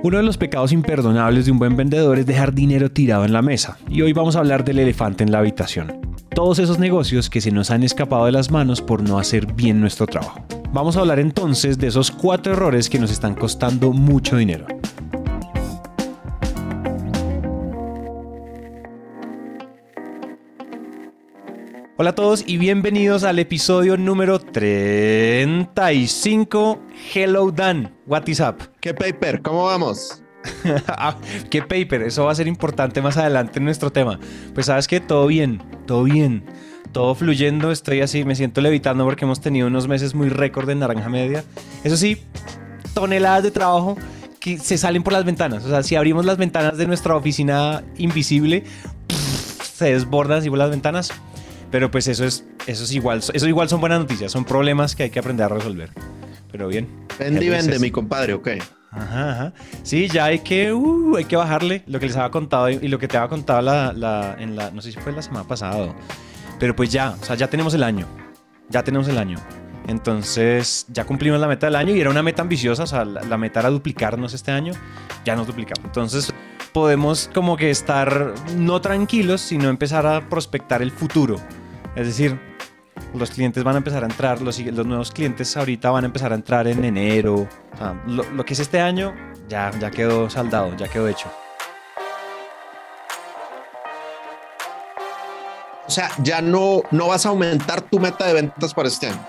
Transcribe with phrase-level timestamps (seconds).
[0.00, 3.42] Uno de los pecados imperdonables de un buen vendedor es dejar dinero tirado en la
[3.42, 5.92] mesa, y hoy vamos a hablar del elefante en la habitación.
[6.32, 9.80] Todos esos negocios que se nos han escapado de las manos por no hacer bien
[9.80, 10.44] nuestro trabajo.
[10.72, 14.66] Vamos a hablar entonces de esos cuatro errores que nos están costando mucho dinero.
[22.00, 26.80] Hola a todos y bienvenidos al episodio número 35.
[27.12, 28.70] Hello Dan, what is up?
[28.80, 29.42] ¿Qué paper?
[29.42, 30.22] ¿Cómo vamos?
[30.86, 31.16] Ah,
[31.50, 32.02] ¿Qué paper?
[32.02, 34.20] Eso va a ser importante más adelante en nuestro tema.
[34.54, 36.44] Pues sabes que todo bien, todo bien
[36.92, 40.78] todo fluyendo, estoy así, me siento levitando porque hemos tenido unos meses muy récord en
[40.78, 41.42] Naranja Media.
[41.82, 42.22] Eso sí,
[42.94, 43.96] toneladas de trabajo
[44.38, 45.64] que se salen por las ventanas.
[45.64, 48.62] O sea, si abrimos las ventanas de nuestra oficina invisible,
[49.60, 51.10] se desbordan así por las ventanas.
[51.70, 55.04] Pero pues eso es, eso es igual, eso igual son buenas noticias, son problemas que
[55.04, 55.90] hay que aprender a resolver.
[56.50, 56.88] Pero bien.
[57.18, 58.48] Vende y vende, mi compadre, ok.
[58.90, 59.52] Ajá, ajá.
[59.82, 62.98] Sí, ya hay que, uh, hay que bajarle lo que les había contado y lo
[62.98, 65.94] que te había contado la, en la, no sé si fue la semana pasada
[66.58, 68.06] pero pues ya, o sea, ya tenemos el año.
[68.68, 69.38] Ya tenemos el año.
[69.86, 73.38] Entonces ya cumplimos la meta del año y era una meta ambiciosa, o sea, la,
[73.38, 74.74] meta era duplicarnos este año,
[75.24, 75.86] ya nos duplicamos.
[75.86, 76.34] Entonces
[76.74, 81.36] podemos como que estar no tranquilos, sino empezar a prospectar el futuro.
[81.96, 82.38] Es decir,
[83.14, 86.32] los clientes van a empezar a entrar, los, los nuevos clientes ahorita van a empezar
[86.32, 87.48] a entrar en enero.
[87.74, 89.14] O sea, lo, lo que es este año
[89.48, 91.30] ya, ya quedó saldado, ya quedó hecho.
[95.86, 99.26] O sea, ya no, no vas a aumentar tu meta de ventas para este año.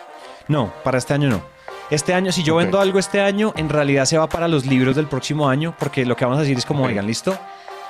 [0.50, 1.42] No, para este año no.
[1.90, 4.96] Este año, si yo vendo algo este año, en realidad se va para los libros
[4.96, 7.36] del próximo año, porque lo que vamos a decir es como, oigan, listo.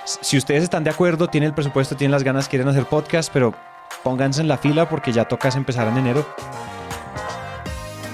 [0.06, 3.54] Si ustedes están de acuerdo, tienen el presupuesto, tienen las ganas, quieren hacer podcast, pero
[4.04, 6.27] pónganse en la fila porque ya tocas empezar en enero.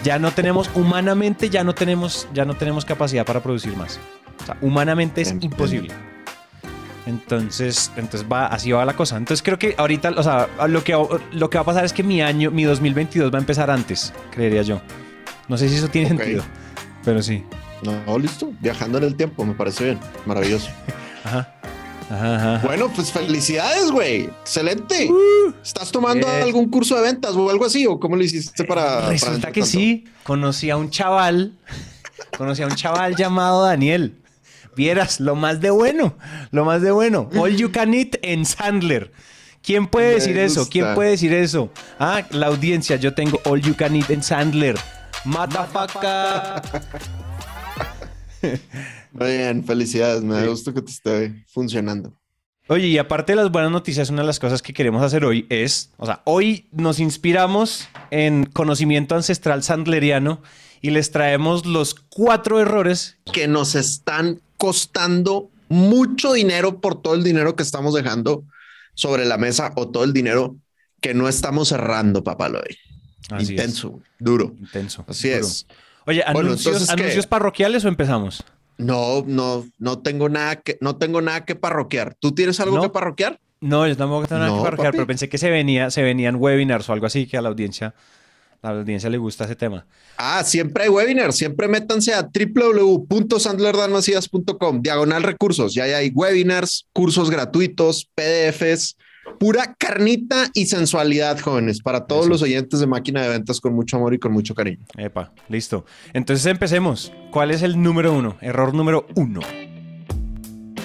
[0.04, 4.00] Ya no tenemos, humanamente, ya no tenemos, ya no tenemos capacidad para producir más.
[4.42, 5.94] O sea, humanamente es imposible.
[7.06, 9.18] Entonces, entonces va, así va la cosa.
[9.18, 10.94] Entonces creo que ahorita, o sea, lo que,
[11.32, 14.14] lo que va a pasar es que mi año, mi 2022 va a empezar antes,
[14.32, 14.82] creería yo.
[15.48, 16.44] No sé si eso tiene sentido,
[17.04, 17.44] pero sí.
[17.84, 18.52] No, listo.
[18.60, 20.00] Viajando en el tiempo, me parece bien.
[20.26, 20.70] Maravilloso.
[21.24, 21.55] ajá.
[22.10, 24.26] Ajá, Bueno, pues felicidades, güey.
[24.26, 25.10] Excelente.
[25.10, 27.88] Uh, ¿Estás tomando algún curso de ventas o algo así?
[27.88, 29.10] ¿O cómo lo hiciste para...
[29.10, 30.06] Resulta que sí.
[30.24, 31.54] Conocí a un chaval.
[32.38, 34.16] conocí a un chaval llamado Daniel.
[34.76, 36.18] Vieras, lo más de bueno,
[36.52, 37.30] lo más de bueno.
[37.38, 39.12] All you can eat en Sandler.
[39.64, 40.68] ¿Quién puede decir eso?
[40.70, 41.72] ¿Quién puede decir eso?
[41.98, 44.78] Ah, la audiencia, yo tengo All You Can Eat en Sandler.
[45.24, 46.62] Matafaca.
[49.16, 50.24] Muy bien, felicidades.
[50.24, 52.14] Me da gusto que te esté funcionando.
[52.68, 55.46] Oye, y aparte de las buenas noticias, una de las cosas que queremos hacer hoy
[55.50, 60.42] es, o sea, hoy nos inspiramos en conocimiento ancestral sandleriano
[60.82, 67.24] y les traemos los cuatro errores que nos están costando mucho dinero por todo el
[67.24, 68.44] dinero que estamos dejando
[68.96, 70.58] sobre la mesa o todo el dinero
[71.00, 72.78] que no estamos cerrando, papá Loy.
[73.40, 74.54] Intenso, duro.
[74.60, 75.06] Intenso.
[75.08, 75.68] Así es.
[76.06, 78.44] Oye, ¿anuncios, ¿anuncios parroquiales o empezamos?
[78.78, 82.16] No, no, no tengo nada que, no tengo nada que parroquiar.
[82.20, 83.40] ¿Tú tienes algo que parroquiar?
[83.62, 86.90] No, yo tampoco tengo nada que parroquiar, pero pensé que se venía, se venían webinars
[86.90, 87.94] o algo así que a la audiencia
[88.66, 89.88] a la audiencia le gusta ese tema.
[90.18, 91.38] Ah, siempre hay webinars.
[91.38, 95.74] Siempre métanse a www.sandlerdanmacias.com, diagonal recursos.
[95.74, 98.98] Ya hay webinars, cursos gratuitos, PDFs,
[99.38, 103.98] pura carnita y sensualidad, jóvenes, para todos los oyentes de máquina de ventas con mucho
[103.98, 104.86] amor y con mucho cariño.
[104.98, 105.86] Epa, listo.
[106.14, 107.12] Entonces empecemos.
[107.32, 108.38] ¿Cuál es el número uno?
[108.42, 109.42] Error número uno.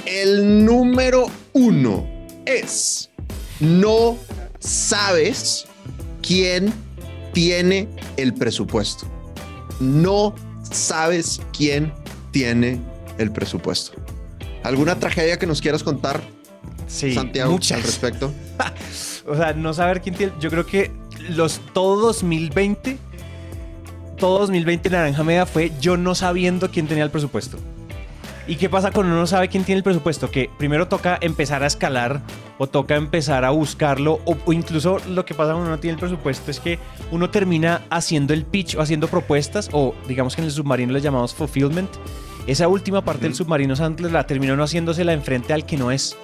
[0.06, 2.06] El número uno
[2.46, 3.10] es
[3.60, 4.16] no
[4.58, 5.66] sabes
[6.22, 6.72] quién
[7.32, 9.06] tiene el presupuesto.
[9.80, 11.92] No sabes quién
[12.30, 12.80] tiene
[13.18, 13.92] el presupuesto.
[14.62, 16.22] ¿Alguna tragedia que nos quieras contar,
[16.90, 18.32] sí, Santiago, al respecto?
[19.26, 20.32] o sea, no saber quién tiene.
[20.40, 20.90] Yo creo que
[21.30, 22.98] los todo 2020,
[24.18, 27.58] todo 2020 Naranja Media fue yo no sabiendo quién tenía el presupuesto.
[28.46, 30.28] ¿Y qué pasa cuando uno no sabe quién tiene el presupuesto?
[30.28, 32.20] Que primero toca empezar a escalar
[32.58, 36.00] o toca empezar a buscarlo o, incluso lo que pasa cuando uno no tiene el
[36.00, 36.80] presupuesto es que
[37.12, 41.00] uno termina haciendo el pitch o haciendo propuestas o digamos que en el submarino le
[41.00, 41.90] llamamos fulfillment.
[42.48, 46.16] Esa última parte del submarino Sandler la terminó no haciéndosela enfrente al que no es.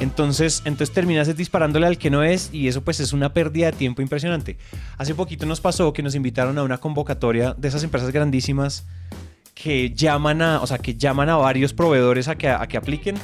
[0.00, 3.72] Entonces, entonces terminas disparándole al que no es y eso pues es una pérdida de
[3.72, 4.56] tiempo impresionante.
[4.98, 8.86] Hace poquito nos pasó que nos invitaron a una convocatoria de esas empresas grandísimas
[9.54, 13.16] que llaman a, o sea, que llaman a varios proveedores a que, a que apliquen.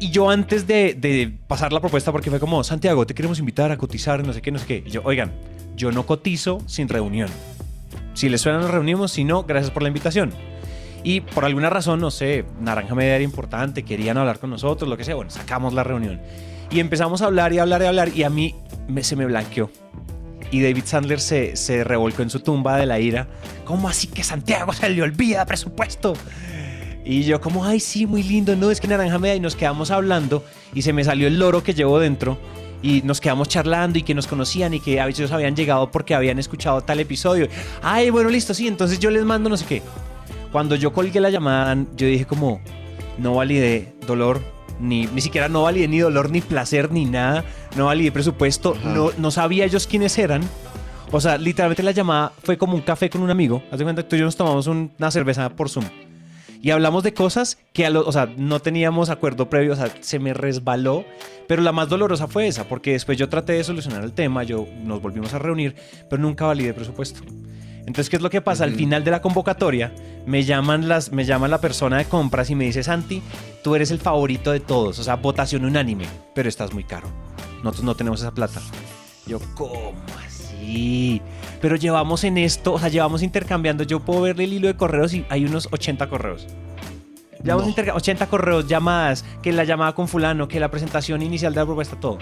[0.00, 3.72] Y yo antes de, de, pasar la propuesta, porque fue como, Santiago, te queremos invitar
[3.72, 4.84] a cotizar, no sé qué, no sé qué.
[4.86, 5.32] Y yo, oigan,
[5.74, 7.28] yo no cotizo sin reunión.
[8.14, 9.12] Si les suena, nos reunimos.
[9.12, 10.32] Si no, gracias por la invitación.
[11.08, 14.98] Y por alguna razón, no sé, Naranja Media era importante, querían hablar con nosotros, lo
[14.98, 15.14] que sea.
[15.14, 16.20] Bueno, sacamos la reunión.
[16.70, 18.10] Y empezamos a hablar y hablar y hablar.
[18.14, 18.54] Y a mí
[19.00, 19.70] se me blanqueó.
[20.50, 23.26] Y David Sandler se, revolcó en su tumba de la ira.
[23.64, 26.12] ¿Cómo así que Santiago se le olvida presupuesto?
[27.06, 29.90] Y yo como, ay, sí, muy lindo, no, es que Naranja Media y nos quedamos
[29.90, 30.44] hablando
[30.74, 32.36] y se me salió el loro que llevo dentro
[32.82, 36.14] y nos quedamos charlando y que nos conocían y que a veces habían llegado porque
[36.14, 37.48] habían escuchado tal episodio.
[37.80, 39.82] Ay, bueno, listo, sí, entonces yo les mando no sé qué.
[40.52, 42.60] Cuando yo colgué la llamada, yo dije como,
[43.18, 44.40] no validé dolor,
[44.80, 47.44] ni, ni siquiera no validé ni dolor, ni placer, ni nada,
[47.76, 50.42] no validé presupuesto, no, no sabía ellos quiénes eran.
[51.10, 53.62] O sea, literalmente la llamada fue como un café con un amigo.
[53.70, 55.86] Haz de cuenta que tú y yo nos tomamos una cerveza por Zoom
[56.60, 60.18] y hablamos de cosas que a o sea, no teníamos acuerdo previo, o sea, se
[60.18, 61.04] me resbaló,
[61.46, 64.66] pero la más dolorosa fue esa, porque después yo traté de solucionar el tema, yo
[64.82, 65.76] nos volvimos a reunir,
[66.10, 67.20] pero nunca validé presupuesto.
[67.88, 68.64] Entonces, ¿qué es lo que pasa?
[68.64, 69.94] Al final de la convocatoria,
[70.26, 73.22] me llaman, las, me llaman la persona de compras y me dice, Santi,
[73.64, 76.04] tú eres el favorito de todos, o sea, votación unánime,
[76.34, 77.08] pero estás muy caro.
[77.64, 78.60] Nosotros no tenemos esa plata.
[79.26, 79.94] Yo, ¿cómo
[80.26, 81.22] así?
[81.62, 83.84] Pero llevamos en esto, o sea, llevamos intercambiando.
[83.84, 86.46] Yo puedo verle el hilo de correos y hay unos 80 correos.
[87.42, 91.64] Llevamos 80 correos, llamadas, que la llamada con fulano, que la presentación inicial de la
[91.64, 92.18] propuesta, todo.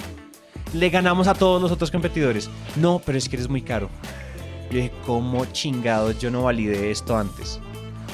[0.75, 2.49] Le ganamos a todos los otros competidores.
[2.77, 3.91] No, pero es que eres muy caro.
[4.71, 7.61] Yo dije, ¿cómo chingados yo no validé esto antes?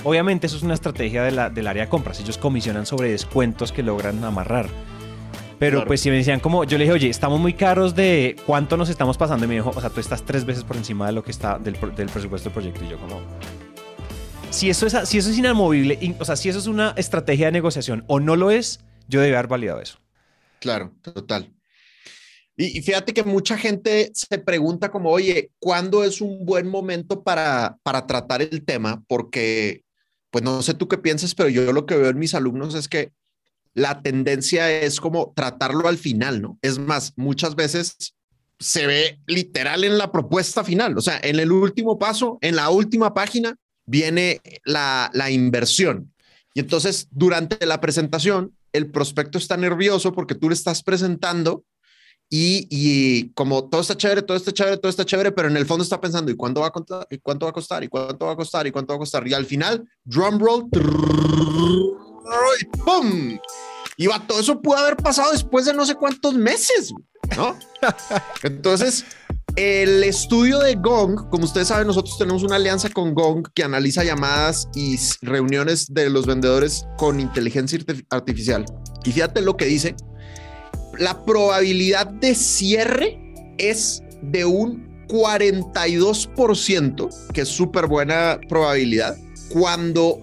[0.05, 2.21] Obviamente eso es una estrategia de la, del área de compras.
[2.21, 4.69] Ellos comisionan sobre descuentos que logran amarrar.
[5.59, 8.77] Pero pues si me decían como, yo le dije, oye, estamos muy caros de cuánto
[8.77, 9.45] nos estamos pasando.
[9.45, 11.57] Y me dijo, o sea, tú estás tres veces por encima de lo que está
[11.59, 12.85] del, del presupuesto del proyecto.
[12.85, 13.21] Y yo como,
[14.51, 17.53] si eso es, si eso es inamovible, o sea, si eso es una estrategia de
[17.53, 19.99] negociación o no lo es, yo debe haber validado eso.
[20.59, 21.53] Claro, total.
[22.63, 27.25] Y, y, fíjate que mucha gente se pregunta como, oye, ¿cuándo es un buen momento
[27.25, 29.03] para, para tratar el tema?
[29.09, 29.83] Porque,
[30.31, 32.87] pues no sé tú qué piensas, pero yo lo que veo en mis alumnos es
[32.87, 33.11] que
[33.75, 36.57] la tendencia es como tratarlo al final, ¿no?
[36.63, 38.15] Es más, muchas veces
[38.61, 42.71] se ve literal en la propuesta final, o sea, en el último paso, en la
[42.71, 43.57] última página,
[43.87, 46.13] viene la, inversión.
[46.55, 51.65] Y entonces, durante la presentación, el prospecto está nervioso porque tú le estás presentando
[52.35, 55.85] y, como todo está chévere, todo está chévere, todo está chévere, pero en el fondo
[55.85, 57.07] está pensando, ¿y cuánto va a costar?
[57.11, 57.85] ¿Y cuánto va a costar?
[57.85, 58.67] ¿Y cuánto va a costar?
[58.67, 59.29] ¿Y cuánto va a costar?
[59.29, 60.67] Y al final, drum roll,
[62.59, 63.39] y ¡pum!
[63.99, 66.95] Y va, todo eso pudo haber pasado después de no sé cuántos meses,
[67.37, 67.55] ¿no?
[68.43, 69.05] Entonces,
[69.57, 74.05] el estudio de Gong, como ustedes saben, nosotros tenemos una alianza con Gong que analiza
[74.05, 77.79] llamadas y reuniones de los vendedores con inteligencia
[78.09, 78.65] artificial.
[79.05, 79.95] Y fíjate lo que dice,
[81.03, 83.19] la probabilidad de cierre
[83.59, 89.17] es de un 42%, que es súper buena probabilidad,
[89.51, 90.21] cuando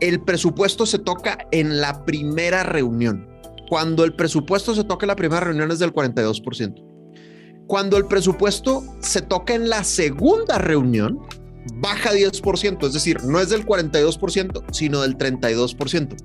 [0.00, 3.28] el presupuesto se toca en la primera reunión.
[3.68, 6.74] Cuando el presupuesto se toca en la primera reunión es del 42%.
[7.66, 11.20] Cuando el presupuesto se toca en la segunda reunión,
[11.74, 16.16] baja 10%, es decir, no es del 42%, sino del 32%.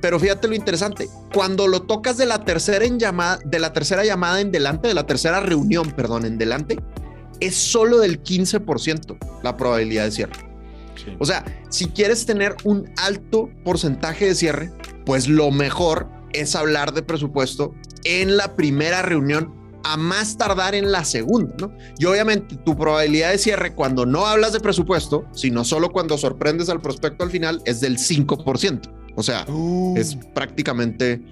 [0.00, 4.04] Pero fíjate lo interesante, cuando lo tocas de la tercera en llamada, de la tercera
[4.04, 6.78] llamada en delante, de la tercera reunión, perdón, en delante,
[7.40, 10.50] es solo del 15% la probabilidad de cierre.
[11.18, 14.72] O sea, si quieres tener un alto porcentaje de cierre,
[15.06, 17.74] pues lo mejor es hablar de presupuesto
[18.04, 21.72] en la primera reunión a más tardar en la segunda, ¿no?
[21.98, 26.68] Y obviamente tu probabilidad de cierre cuando no hablas de presupuesto, sino solo cuando sorprendes
[26.68, 28.80] al prospecto al final, es del 5%.
[29.16, 29.94] O sea, uh.
[29.96, 31.22] es prácticamente,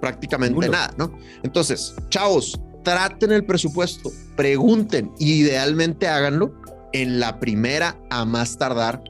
[0.00, 1.16] prácticamente nada, ¿no?
[1.42, 6.52] Entonces, chavos, traten el presupuesto, pregunten, idealmente háganlo
[6.92, 9.02] en la primera a más tardar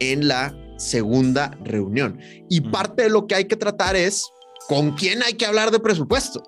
[0.00, 2.18] en la segunda reunión.
[2.48, 4.24] Y parte de lo que hay que tratar es
[4.68, 6.42] con quién hay que hablar de presupuesto.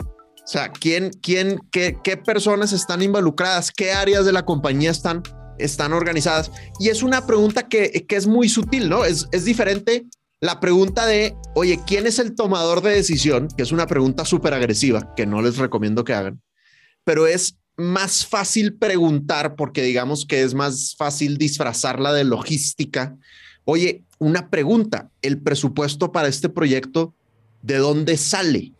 [0.46, 5.24] O sea, quién, quién, qué, qué personas están involucradas, qué áreas de la compañía están,
[5.58, 6.52] están organizadas.
[6.78, 9.04] Y es una pregunta que, que es muy sutil, ¿no?
[9.04, 10.06] Es, es diferente
[10.40, 13.48] la pregunta de, oye, ¿quién es el tomador de decisión?
[13.56, 16.40] Que es una pregunta súper agresiva, que no les recomiendo que hagan,
[17.02, 23.16] pero es más fácil preguntar porque digamos que es más fácil disfrazarla de logística.
[23.64, 27.14] Oye, una pregunta, ¿el presupuesto para este proyecto
[27.62, 28.75] de dónde sale?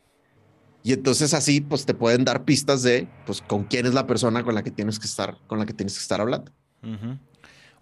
[0.86, 4.44] Y entonces así, pues te pueden dar pistas de, pues, con quién es la persona
[4.44, 6.52] con la que tienes que estar, con la que tienes que estar hablando.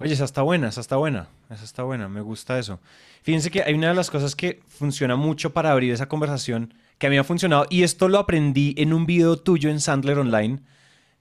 [0.01, 2.81] Oye, esa está buena, esa está buena, esa está buena, me gusta eso.
[3.23, 7.09] Fíjense que hay una de las cosas que funciona mucho para abrir esa conversación, que
[7.09, 10.61] a mí ha funcionado, y esto lo aprendí en un video tuyo en Sandler Online,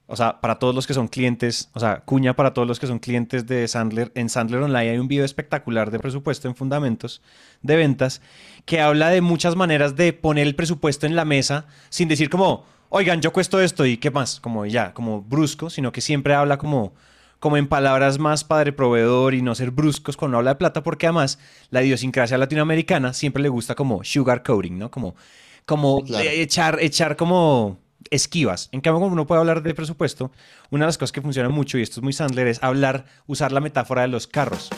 [0.06, 2.86] o sea, para todos los que son clientes, o sea, cuña para todos los que
[2.86, 7.22] son clientes de Sandler, en Sandler Online hay un video espectacular de presupuesto en fundamentos
[7.62, 8.20] de ventas
[8.66, 12.66] que habla de muchas maneras de poner el presupuesto en la mesa sin decir como,
[12.90, 16.58] oigan, yo cuesto esto y qué más, como ya, como brusco, sino que siempre habla
[16.58, 16.92] como,
[17.40, 21.06] como en palabras más padre proveedor y no ser bruscos cuando habla de plata, porque
[21.06, 21.38] además
[21.70, 24.90] la idiosincrasia latinoamericana siempre le gusta como sugar coating, ¿no?
[24.90, 25.16] Como,
[25.64, 27.83] como echar, echar como
[28.14, 28.68] esquivas.
[28.72, 30.30] En cambio, como uno puede hablar de presupuesto,
[30.70, 33.52] una de las cosas que funciona mucho, y esto es muy Sandler, es hablar, usar
[33.52, 34.70] la metáfora de los carros.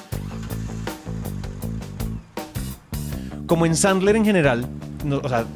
[3.47, 4.69] Como en Sandler en general,
[5.23, 5.47] o sea,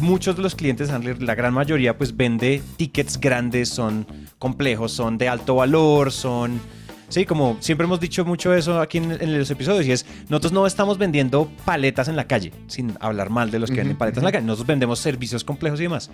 [0.00, 4.06] muchos de los clientes de Sandler, la gran mayoría, pues vende tickets grandes, son
[4.38, 6.60] complejos, son de alto valor, son...
[7.08, 10.66] Sí, como siempre hemos dicho mucho eso aquí en, los episodios, y es, nosotros no
[10.66, 14.24] estamos vendiendo paletas en la calle, sin hablar mal de los que venden paletas en
[14.24, 16.10] la calle, nosotros vendemos servicios complejos y demás,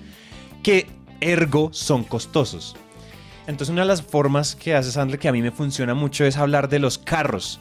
[0.63, 0.87] que
[1.21, 2.77] ergo son costosos.
[3.47, 6.37] Entonces una de las formas que hace Sandler que a mí me funciona mucho es
[6.37, 7.61] hablar de los carros.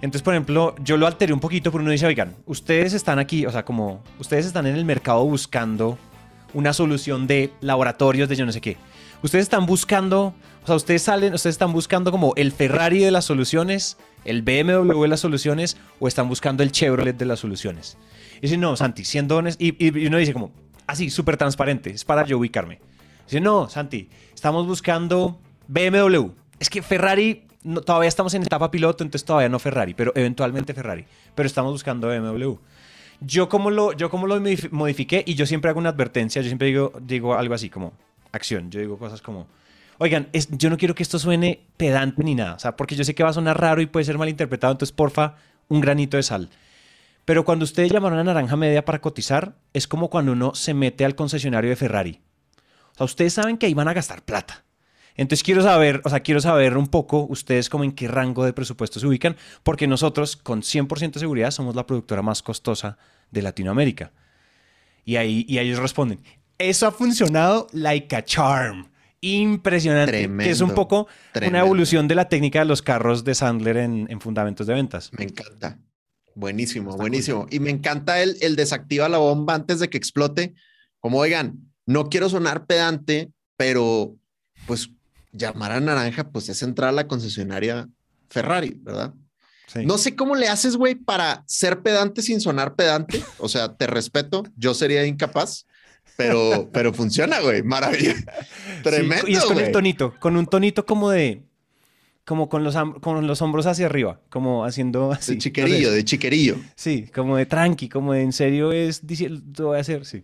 [0.00, 3.46] Entonces, por ejemplo, yo lo alteré un poquito, pero uno dice, oigan, ustedes están aquí,
[3.46, 5.98] o sea, como ustedes están en el mercado buscando
[6.54, 8.76] una solución de laboratorios de yo no sé qué.
[9.22, 13.24] Ustedes están buscando, o sea, ustedes salen, ustedes están buscando como el Ferrari de las
[13.24, 17.98] soluciones, el BMW de las soluciones, o están buscando el Chevrolet de las soluciones.
[18.36, 20.52] Y dice, no, Santi, siendo honesto, y, y uno dice como,
[20.88, 22.80] así, súper transparente, es para yo ubicarme.
[23.26, 26.30] Dice, no, Santi, estamos buscando BMW.
[26.58, 27.44] Es que Ferrari,
[27.84, 31.04] todavía estamos en etapa piloto, entonces todavía no Ferrari, pero eventualmente Ferrari.
[31.34, 32.54] Pero estamos buscando BMW.
[33.20, 34.40] Yo como lo, yo como lo
[34.70, 37.92] modifiqué y yo siempre hago una advertencia, yo siempre digo, digo algo así como
[38.32, 39.46] acción, yo digo cosas como,
[39.98, 43.14] oigan, yo no quiero que esto suene pedante ni nada, o sea, porque yo sé
[43.14, 45.34] que va a sonar raro y puede ser malinterpretado, entonces porfa,
[45.68, 46.48] un granito de sal.
[47.28, 51.04] Pero cuando ustedes llamaron a naranja media para cotizar, es como cuando uno se mete
[51.04, 52.22] al concesionario de Ferrari.
[52.92, 54.64] O sea, ustedes saben que ahí van a gastar plata.
[55.14, 58.54] Entonces quiero saber, o sea, quiero saber un poco ustedes como en qué rango de
[58.54, 62.96] presupuesto se ubican, porque nosotros con 100% de seguridad somos la productora más costosa
[63.30, 64.10] de Latinoamérica.
[65.04, 66.20] Y ahí y ellos responden,
[66.56, 68.88] eso ha funcionado like a charm.
[69.20, 70.30] Impresionante.
[70.38, 71.08] que es un poco
[71.46, 75.10] una evolución de la técnica de los carros de Sandler en, en fundamentos de ventas.
[75.12, 75.76] Me encanta.
[76.38, 77.46] Buenísimo, buenísimo.
[77.50, 80.54] Y me encanta el, el desactiva la bomba antes de que explote.
[81.00, 84.14] Como oigan, no quiero sonar pedante, pero
[84.64, 84.88] pues
[85.32, 87.88] llamar a Naranja, pues es entrar a la concesionaria
[88.30, 89.14] Ferrari, ¿verdad?
[89.84, 93.20] No sé cómo le haces, güey, para ser pedante sin sonar pedante.
[93.38, 95.66] O sea, te respeto, yo sería incapaz,
[96.16, 97.64] pero, pero funciona, güey.
[97.64, 98.14] Maravilla.
[98.84, 99.26] Tremendo.
[99.26, 101.47] y es con el tonito, con un tonito como de,
[102.28, 105.32] como con los, con los hombros hacia arriba, como haciendo así.
[105.32, 106.56] De chiquerillo, de chiquerillo.
[106.76, 109.00] Sí, como de tranqui, como de en serio es,
[109.56, 110.22] lo voy a hacer, sí.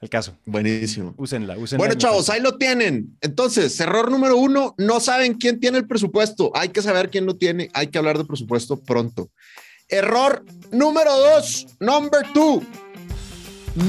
[0.00, 0.34] El caso.
[0.46, 1.12] Buenísimo.
[1.18, 1.84] Úsenla, úsenla.
[1.84, 3.18] Bueno, chavos, ahí lo tienen.
[3.20, 6.52] Entonces, error número uno, no saben quién tiene el presupuesto.
[6.54, 7.68] Hay que saber quién lo tiene.
[7.74, 9.28] Hay que hablar de presupuesto pronto.
[9.88, 12.62] Error número dos, number two,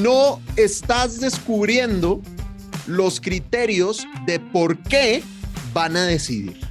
[0.01, 2.21] no estás descubriendo
[2.87, 5.23] los criterios de por qué
[5.73, 6.67] van a decidir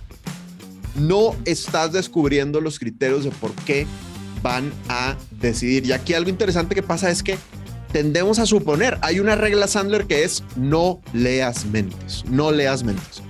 [0.98, 3.86] no estás descubriendo los criterios de por qué
[4.42, 5.86] van a decidir.
[5.86, 7.38] Y aquí algo interesante que pasa es que
[7.92, 13.22] tendemos a suponer, hay una regla Sandler que es no leas mentes, no leas mentes.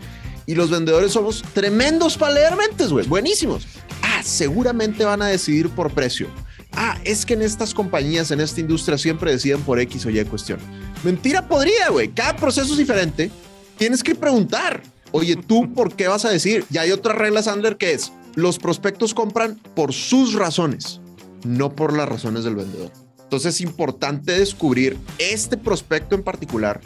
[0.46, 3.66] Y los vendedores somos tremendos para leer mentes, güey, buenísimos.
[4.02, 6.28] Ah, seguramente van a decidir por precio.
[6.72, 10.24] Ah, es que en estas compañías, en esta industria, siempre deciden por X o Y
[10.24, 10.58] cuestión.
[11.02, 12.08] Mentira podría, güey.
[12.08, 13.30] Cada proceso es diferente.
[13.78, 14.82] Tienes que preguntar.
[15.12, 16.64] Oye, ¿tú por qué vas a decir?
[16.70, 21.00] Y hay otra regla, Sandler, que es, los prospectos compran por sus razones,
[21.44, 22.90] no por las razones del vendedor.
[23.22, 26.80] Entonces es importante descubrir este prospecto en particular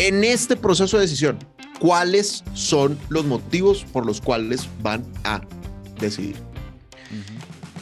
[0.00, 1.38] en este proceso de decisión.
[1.78, 5.42] ¿Cuáles son los motivos por los cuales van a
[6.00, 6.36] decidir?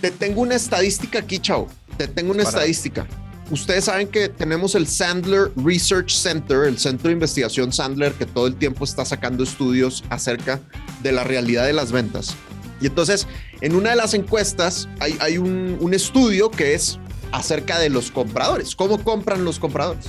[0.00, 1.68] Te tengo una estadística aquí, chao.
[1.96, 3.06] Te tengo una estadística.
[3.50, 8.46] Ustedes saben que tenemos el Sandler Research Center, el centro de investigación Sandler, que todo
[8.46, 10.60] el tiempo está sacando estudios acerca
[11.02, 12.34] de la realidad de las ventas.
[12.80, 13.26] Y entonces,
[13.62, 16.98] en una de las encuestas hay, un, estudio que es
[17.32, 20.06] acerca de los compradores, cómo compran los compradores.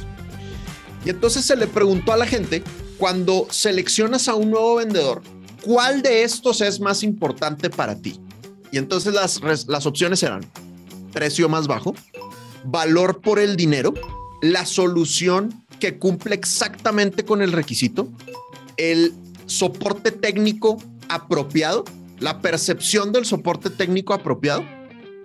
[1.06, 2.62] Y entonces se le preguntó a la gente,
[2.98, 5.22] cuando seleccionas a un nuevo vendedor,
[5.64, 8.20] ¿cuál de estos es más importante para ti?
[8.70, 10.42] Y entonces las, las opciones eran
[11.14, 11.96] precio más bajo,
[12.66, 13.94] valor por el dinero,
[14.42, 18.10] la solución que cumple exactamente con el requisito,
[18.78, 19.14] el
[19.46, 21.86] soporte técnico apropiado,
[22.20, 24.64] la percepción del soporte técnico apropiado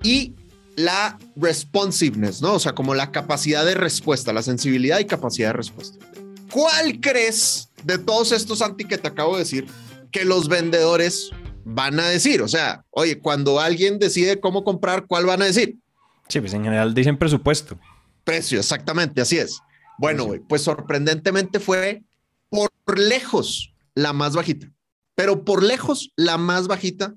[0.02, 0.34] y
[0.76, 2.54] la responsiveness, ¿no?
[2.54, 6.04] O sea, como la capacidad de respuesta, la sensibilidad y capacidad de respuesta.
[6.50, 9.66] ¿Cuál crees de todos estos anti que te acabo de decir
[10.10, 11.30] que los vendedores
[11.64, 12.42] van a decir?
[12.42, 15.78] O sea, oye, cuando alguien decide cómo comprar, ¿cuál van a decir?
[16.28, 17.78] Sí, pues en general dicen presupuesto.
[18.24, 19.60] Precio, exactamente, así es.
[19.98, 22.02] Bueno, pues sorprendentemente fue
[22.48, 24.70] por lejos la más bajita,
[25.14, 27.14] pero por lejos la más bajita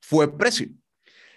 [0.00, 0.68] fue precio.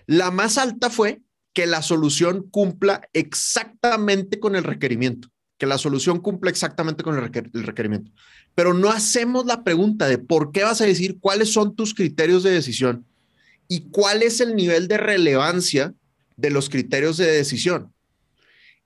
[0.06, 1.22] La más alta fue
[1.54, 7.32] que la solución cumpla exactamente con el requerimiento, que la solución cumpla exactamente con el,
[7.66, 8.12] requerimiento.
[8.54, 12.44] Pero no hacemos la pregunta de por qué vas a decir cuáles son tus criterios
[12.44, 13.06] de decisión
[13.68, 15.94] y cuál es el nivel de relevancia
[16.38, 17.94] de los criterios de decisión.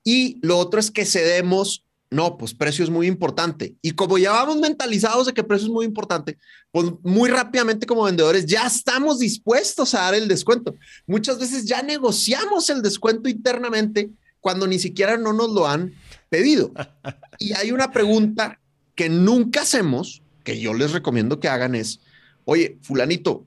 [0.03, 3.77] Y lo otro es que cedemos no, pues precio es muy importante.
[3.81, 6.37] Y como ya vamos mentalizados de que precio es muy importante,
[6.69, 10.75] pues muy rápidamente como vendedores ya estamos dispuestos a dar el descuento.
[11.07, 14.09] Muchas veces ya negociamos el descuento internamente
[14.41, 15.93] cuando ni siquiera no nos lo han
[16.29, 16.73] pedido.
[17.39, 18.59] Y hay una pregunta
[18.93, 22.01] que nunca hacemos, que yo les recomiendo que hagan es,
[22.43, 23.45] oye, fulanito,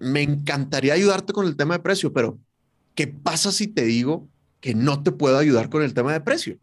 [0.00, 2.38] me encantaría ayudarte con el tema de precio, pero
[2.94, 4.28] ¿qué pasa si te digo
[4.60, 6.58] que no te puedo ayudar con el tema de precio?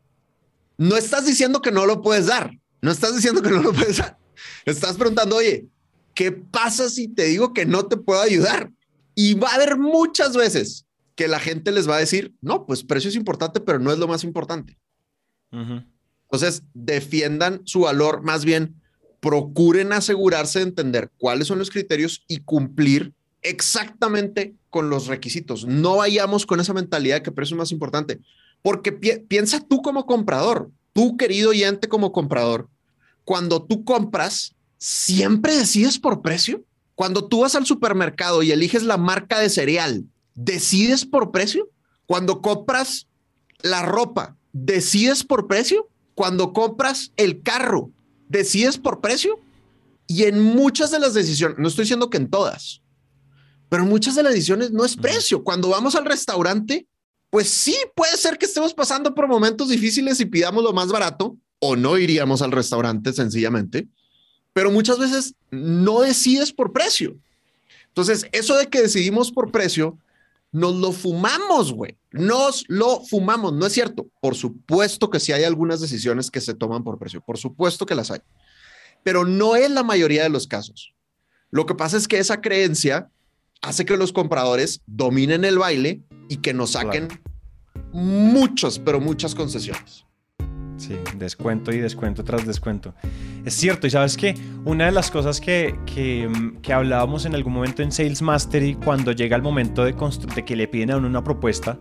[0.82, 2.58] no estás diciendo que no lo puedes dar.
[2.82, 4.18] No estás diciendo que no lo puedes dar.
[4.66, 5.68] Estás preguntando, oye,
[6.16, 8.72] ¿qué pasa si te digo que no te puedo ayudar?
[9.14, 12.84] Y va a haber muchas veces que la gente les va a decir, no, pues
[12.84, 14.80] precio es importante, pero no es lo más importante.
[15.52, 18.82] Entonces, defiendan su valor, más bien
[19.20, 25.66] procuren asegurarse de entender cuáles son los criterios y cumplir exactamente con los requisitos.
[25.66, 28.20] No vayamos con esa mentalidad de que precio es más importante.
[28.62, 32.70] Porque piensa tú como comprador, tú querido oyente como comprador,
[33.24, 36.64] cuando tú compras, siempre decides por precio.
[36.96, 40.06] Cuando tú vas al supermercado y eliges la marca de cereal,
[40.36, 41.70] decides por precio.
[42.06, 43.08] Cuando compras
[43.62, 45.88] la ropa, decides por precio.
[46.14, 47.90] Cuando compras el carro,
[48.28, 49.40] decides por precio.
[50.08, 52.82] Y en muchas de las decisiones, no estoy diciendo que en todas,
[53.72, 55.46] pero en muchas de las decisiones no es precio.
[55.46, 56.88] Cuando vamos al restaurante,
[57.30, 61.38] pues sí, puede ser que estemos pasando por momentos difíciles y pidamos lo más barato
[61.60, 63.88] o no iríamos al restaurante sencillamente,
[64.52, 67.16] pero muchas veces no decides por precio.
[67.88, 69.98] Entonces, eso de que decidimos por precio,
[70.52, 71.98] nos lo fumamos, güey.
[72.12, 74.10] Nos lo fumamos, no es cierto.
[74.20, 77.96] Por supuesto que sí hay algunas decisiones que se toman por precio, por supuesto que
[77.96, 78.20] las hay,
[79.02, 80.94] pero no es la mayoría de los casos.
[81.52, 83.10] Lo que pasa es que esa creencia
[83.62, 87.08] hace que los compradores dominen el baile y que nos saquen
[87.92, 90.06] muchas, pero muchas concesiones.
[90.78, 92.96] Sí, descuento y descuento tras descuento.
[93.46, 97.84] Es cierto, y sabes que una de las cosas que, que, hablábamos en algún momento
[97.84, 101.24] en Sales Mastery, cuando llega el momento de, de que le piden a uno una
[101.24, 101.78] propuesta,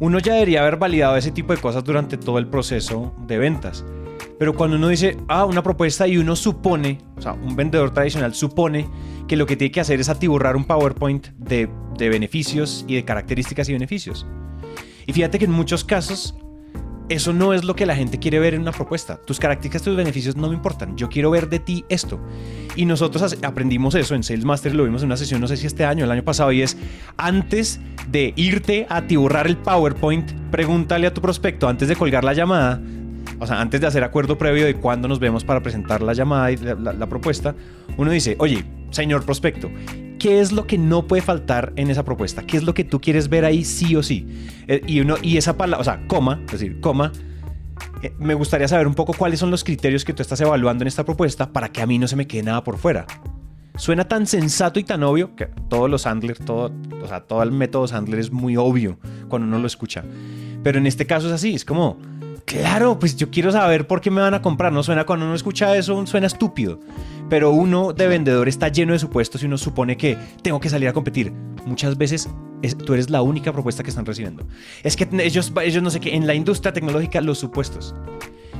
[0.00, 3.84] uno ya debería haber validado ese tipo de cosas durante todo el proceso de ventas.
[4.40, 8.34] Pero cuando uno dice, ah, una propuesta y uno supone, o sea, un vendedor tradicional
[8.34, 8.88] supone
[9.28, 13.04] que lo que tiene que hacer es atiborrar un PowerPoint de, de beneficios y de
[13.04, 14.26] características y beneficios.
[15.06, 16.34] Y fíjate que en muchos casos
[17.10, 19.20] eso no es lo que la gente quiere ver en una propuesta.
[19.26, 20.96] Tus características, tus beneficios no me importan.
[20.96, 22.18] Yo quiero ver de ti esto.
[22.76, 25.66] Y nosotros aprendimos eso en Sales Master, lo vimos en una sesión, no sé si
[25.66, 26.78] este año, el año pasado, y es
[27.18, 32.32] antes de irte a atiborrar el PowerPoint, pregúntale a tu prospecto antes de colgar la
[32.32, 32.80] llamada
[33.40, 36.52] o sea, antes de hacer acuerdo previo de cuándo nos vemos para presentar la llamada
[36.52, 37.54] y la, propuesta,
[37.96, 39.70] uno dice, oye, señor prospecto,
[40.18, 42.42] ¿qué es lo que no puede faltar en esa propuesta?
[42.42, 44.26] ¿Qué es lo que tú quieres ver ahí sí o sí?
[44.68, 47.12] Eh, y, uno, y esa palabra, o sea, coma, es decir, coma,
[48.02, 50.88] eh, me gustaría saber un poco cuáles son los criterios que tú estás evaluando en
[50.88, 53.06] esta propuesta para que a mí no se me quede nada por fuera.
[53.76, 56.70] Suena tan sensato y tan obvio que todos los Sandler, todo,
[57.02, 58.98] o sea, todo el método Sandler es muy obvio
[59.28, 60.04] cuando uno lo escucha.
[60.62, 61.98] Pero en este caso es así, es como,
[62.44, 64.72] Claro, pues yo quiero saber por qué me van a comprar.
[64.72, 66.80] No suena cuando uno escucha eso, suena estúpido.
[67.28, 70.88] Pero uno de vendedor está lleno de supuestos y uno supone que tengo que salir
[70.88, 71.32] a competir.
[71.64, 72.28] Muchas veces
[72.84, 74.46] tú eres la única propuesta que están recibiendo.
[74.82, 77.94] Es que ellos, ellos no sé qué, en la industria tecnológica, los supuestos.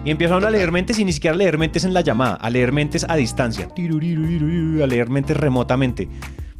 [0.04, 2.48] Y empiezan a leer mentes y ni siquiera a leer mentes en la llamada, a
[2.48, 6.08] leer mentes a distancia, a leer mentes remotamente.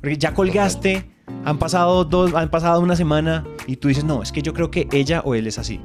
[0.00, 1.04] Porque ya colgaste,
[1.44, 4.70] han pasado dos, han pasado una semana y tú dices, no, es que yo creo
[4.70, 5.80] que ella o él es así.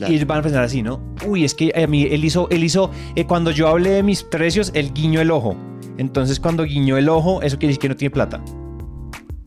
[0.00, 1.00] Y ellos van a pensar así, ¿no?
[1.26, 4.22] Uy, es que a mí él hizo, él hizo, eh, cuando yo hablé de mis
[4.22, 5.56] precios, él guiñó el ojo.
[5.98, 8.42] Entonces, cuando guiñó el ojo, eso quiere decir que no tiene plata.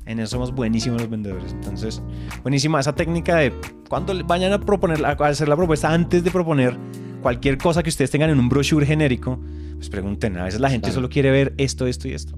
[0.05, 1.51] En eso somos buenísimos los vendedores.
[1.51, 2.01] Entonces,
[2.41, 3.53] buenísima esa técnica de
[3.89, 6.77] cuando vayan a proponer, a hacer la propuesta antes de proponer,
[7.21, 9.39] cualquier cosa que ustedes tengan en un brochure genérico,
[9.75, 10.37] pues pregunten.
[10.37, 12.37] A veces la gente solo quiere ver esto, esto y esto.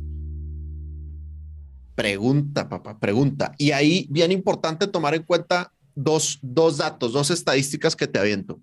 [1.94, 3.54] Pregunta, papá, pregunta.
[3.58, 8.62] Y ahí, bien importante tomar en cuenta dos, dos datos, dos estadísticas que te aviento,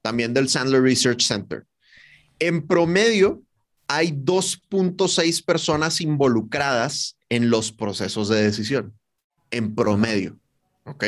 [0.00, 1.64] también del Sandler Research Center.
[2.38, 3.42] En promedio,
[3.88, 8.94] hay 2.6 personas involucradas en los procesos de decisión,
[9.50, 10.38] en promedio.
[10.84, 11.04] ¿Ok?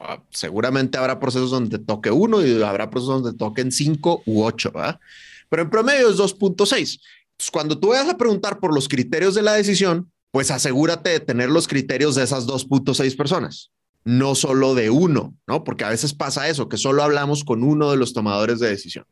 [0.00, 4.70] Ah, seguramente habrá procesos donde toque uno y habrá procesos donde toquen cinco u ocho,
[4.72, 5.00] ¿verdad?
[5.48, 7.00] Pero en promedio es 2.6.
[7.50, 11.50] Cuando tú vayas a preguntar por los criterios de la decisión, pues asegúrate de tener
[11.50, 13.70] los criterios de esas 2.6 personas,
[14.08, 15.64] no solo de uno, ¿no?
[15.64, 19.04] Porque a veces pasa eso, que solo hablamos con uno de los tomadores de decisión.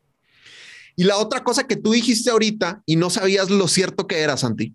[0.97, 4.39] Y la otra cosa que tú dijiste ahorita y no sabías lo cierto que era,
[4.39, 4.75] Santi,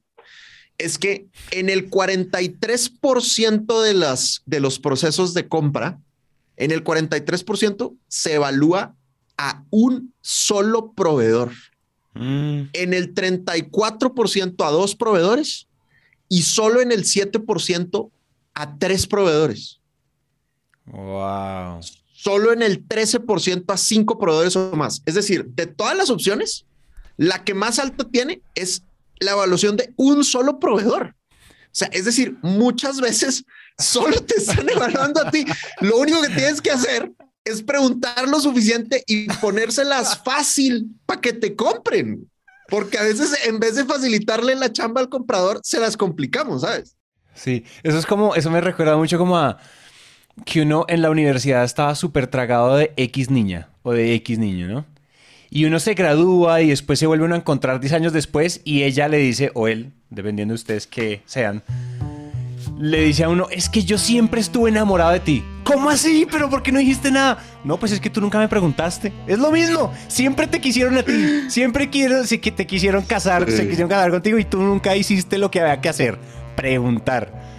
[0.78, 6.00] es que en el 43% de, las, de los procesos de compra,
[6.56, 8.96] en el 43% se evalúa
[9.40, 11.52] a un solo proveedor.
[12.14, 12.66] Mm.
[12.74, 15.68] En el 34% a dos proveedores
[16.30, 18.12] y solo en el 7%
[18.54, 19.81] a tres proveedores.
[20.86, 21.80] Wow.
[22.14, 25.02] Solo en el 13% a cinco proveedores o más.
[25.06, 26.66] Es decir, de todas las opciones,
[27.18, 28.84] la que más alto tiene es
[29.20, 31.16] la evaluación de un solo proveedor.
[31.72, 33.46] O sea, es decir, muchas veces
[33.78, 35.46] solo te están evaluando a ti.
[35.80, 37.12] Lo único que tienes que hacer
[37.44, 42.30] es preguntar lo suficiente y ponérselas fácil para que te compren.
[42.68, 46.96] Porque a veces en vez de facilitarle la chamba al comprador, se las complicamos, ¿sabes?
[47.34, 49.58] Sí, eso es como, eso me recuerda mucho como a
[50.46, 54.68] que uno en la universidad estaba súper tragado de X niña o de X niño,
[54.68, 54.86] ¿no?
[55.50, 58.84] Y uno se gradúa y después se vuelve uno a encontrar 10 años después y
[58.84, 61.62] ella le dice, o él, dependiendo de ustedes que sean,
[62.80, 65.44] le dice a uno, es que yo siempre estuve enamorado de ti.
[65.66, 66.26] ¿Cómo así?
[66.32, 67.38] ¿Pero por qué no dijiste nada?
[67.64, 69.14] No, pues es que tú nunca me preguntaste.
[69.28, 69.92] Es lo mismo.
[70.08, 71.50] Siempre te quisieron a ti.
[71.50, 75.38] Siempre quiero, sí, que te quisieron casar, se quisieron casar contigo y tú nunca hiciste
[75.38, 76.18] lo que había que hacer.
[76.56, 77.51] Preguntar.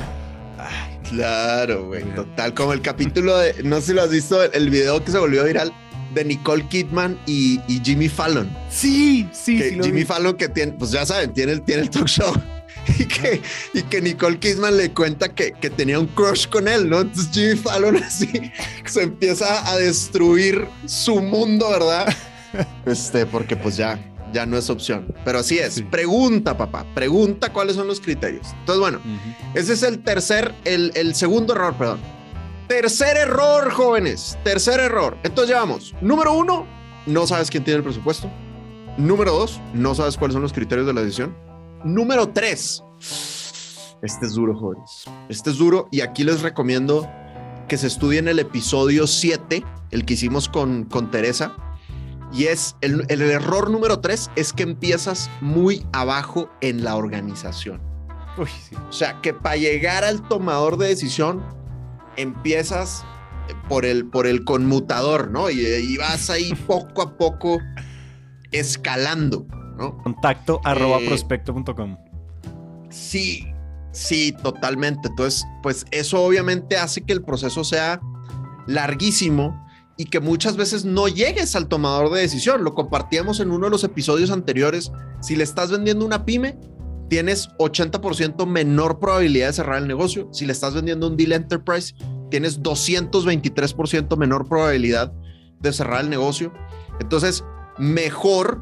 [1.12, 2.02] Claro, güey.
[2.14, 5.18] Total, como el capítulo de, no sé si lo has visto, el video que se
[5.18, 5.72] volvió viral
[6.14, 8.50] de Nicole Kidman y, Jimmy Fallon.
[8.70, 12.32] Sí, sí, sí Jimmy Fallon que tiene, pues ya saben, tiene, tiene el talk show
[12.98, 13.40] y que,
[13.72, 17.00] y que Nicole Kidman le cuenta que, que, tenía un crush con él, ¿no?
[17.00, 18.52] Entonces Jimmy Fallon así
[18.84, 22.14] se empieza a destruir su mundo, ¿verdad?
[22.84, 23.98] Este, porque pues ya,
[24.32, 25.14] ya no es opción.
[25.24, 25.82] Pero así es.
[25.82, 26.86] Pregunta, papá.
[26.94, 28.46] Pregunta cuáles son los criterios.
[28.60, 29.00] Entonces, bueno,
[29.54, 32.00] ese es el tercer, el, el segundo error, perdón.
[32.68, 34.38] Tercer error, jóvenes.
[34.44, 35.16] Tercer error.
[35.22, 35.94] Entonces llevamos.
[36.00, 36.66] Número uno,
[37.06, 38.30] no sabes quién tiene el presupuesto.
[38.96, 41.34] Número dos, no sabes cuáles son los criterios de la decisión.
[41.84, 42.84] Número 3.
[44.02, 45.04] Este es duro, jóvenes.
[45.28, 47.08] Este es duro y aquí les recomiendo
[47.68, 51.56] que se estudien el episodio 7, el que hicimos con, con Teresa.
[52.32, 57.80] Y es el, el error número 3 es que empiezas muy abajo en la organización.
[58.38, 58.74] Uy, sí.
[58.88, 61.42] O sea, que para llegar al tomador de decisión
[62.16, 63.04] empiezas
[63.68, 65.50] por el, por el conmutador, ¿no?
[65.50, 67.58] Y, y vas ahí poco a poco
[68.50, 69.46] escalando.
[70.02, 71.96] Contacto arroba eh, prospecto.com.
[72.90, 73.46] Sí,
[73.90, 75.08] sí, totalmente.
[75.08, 78.00] Entonces, pues eso obviamente hace que el proceso sea
[78.66, 82.64] larguísimo y que muchas veces no llegues al tomador de decisión.
[82.64, 84.90] Lo compartíamos en uno de los episodios anteriores.
[85.20, 86.58] Si le estás vendiendo una pyme,
[87.08, 90.28] tienes 80% menor probabilidad de cerrar el negocio.
[90.32, 91.94] Si le estás vendiendo un deal enterprise,
[92.30, 95.12] tienes 223% menor probabilidad
[95.60, 96.52] de cerrar el negocio.
[97.00, 97.44] Entonces,
[97.78, 98.60] mejor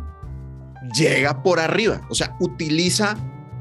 [0.95, 3.17] llega por arriba, o sea, utiliza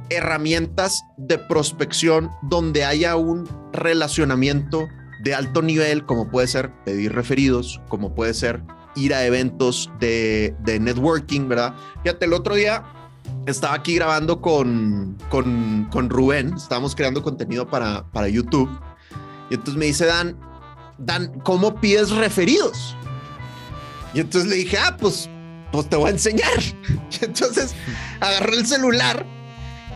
[0.09, 4.87] herramientas de prospección donde haya un relacionamiento
[5.19, 8.61] de alto nivel, como puede ser pedir referidos, como puede ser
[8.95, 11.75] ir a eventos de, networking, ¿verdad?
[12.03, 12.83] Fíjate, el otro día
[13.45, 18.69] estaba aquí grabando con, con, con Rubén, estábamos creando contenido para, para YouTube,
[19.49, 20.37] y entonces me dice Dan,
[20.97, 22.95] Dan, ¿cómo pides referidos?
[24.13, 25.29] Y entonces le dije, ah, pues
[25.71, 26.59] pues te voy a enseñar.
[27.21, 27.75] entonces
[28.19, 29.25] agarré el celular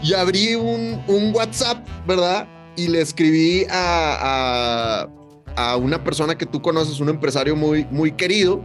[0.02, 1.02] y abrí un,
[1.34, 2.48] WhatsApp, ¿verdad?
[2.76, 5.08] Y le escribí a,
[5.56, 8.64] a, una persona que tú conoces, un empresario muy, muy querido.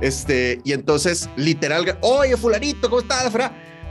[0.00, 3.32] Este, y entonces, literal, oye, fulanito, ¿cómo estás?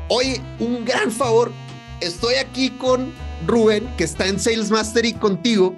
[0.09, 1.51] Oye, un gran favor.
[1.99, 3.11] Estoy aquí con
[3.47, 5.75] Rubén, que está en Sales Mastery contigo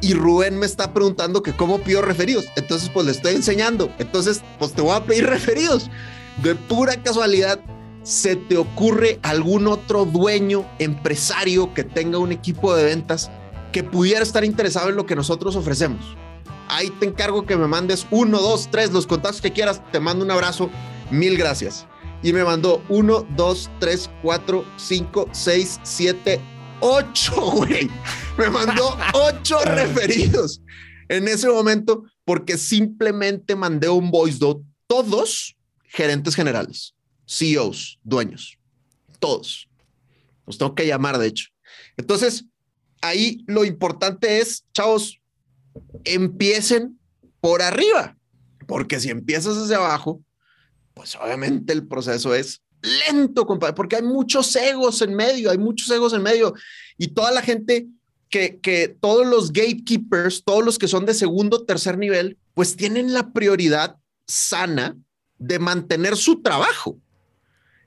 [0.00, 2.46] y Rubén me está preguntando que cómo pido referidos.
[2.56, 3.92] Entonces, pues le estoy enseñando.
[3.98, 5.90] Entonces, pues te voy a pedir referidos.
[6.42, 7.58] De pura casualidad,
[8.08, 13.30] ¿se te ocurre algún otro dueño, empresario que tenga un equipo de ventas
[13.70, 16.16] que pudiera estar interesado en lo que nosotros ofrecemos?
[16.68, 19.82] Ahí te encargo que me mandes uno, dos, tres, los contactos que quieras.
[19.92, 20.70] Te mando un abrazo.
[21.10, 21.86] Mil gracias.
[22.22, 26.40] Y me mandó uno, dos, tres, cuatro, cinco, seis, siete,
[26.80, 27.90] ocho, güey.
[28.38, 30.62] Me mandó ocho referidos
[31.10, 34.64] en ese momento porque simplemente mandé un voice note.
[34.86, 36.94] Todos gerentes generales,
[37.28, 38.58] CEOs, dueños,
[39.18, 39.68] todos.
[40.46, 41.48] Los tengo que llamar, de hecho.
[41.96, 42.46] Entonces,
[43.02, 45.20] ahí lo importante es, chavos,
[46.04, 46.98] empiecen
[47.40, 48.16] por arriba,
[48.66, 50.22] porque si empiezas hacia abajo,
[50.94, 55.90] pues obviamente el proceso es lento, compadre, porque hay muchos egos en medio, hay muchos
[55.90, 56.54] egos en medio
[56.96, 57.86] y toda la gente
[58.30, 63.12] que, que todos los gatekeepers, todos los que son de segundo, tercer nivel, pues tienen
[63.12, 64.96] la prioridad sana
[65.38, 66.98] de mantener su trabajo.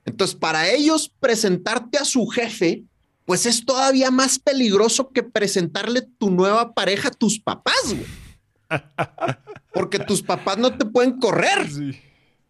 [0.04, 2.84] Entonces, para ellos presentarte a su jefe,
[3.24, 7.94] pues es todavía más peligroso que presentarle tu nueva pareja a tus papás,
[9.74, 11.66] Porque tus papás no te pueden correr,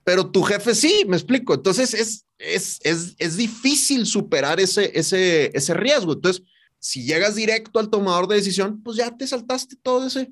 [0.05, 1.55] pero tu jefe sí, me explico.
[1.55, 6.15] Entonces, es, es, es, es difícil superar ese, ese, ese riesgo.
[6.15, 6.43] Entonces,
[6.79, 10.31] si llegas directo al tomador de decisión, pues ya te saltaste todo ese,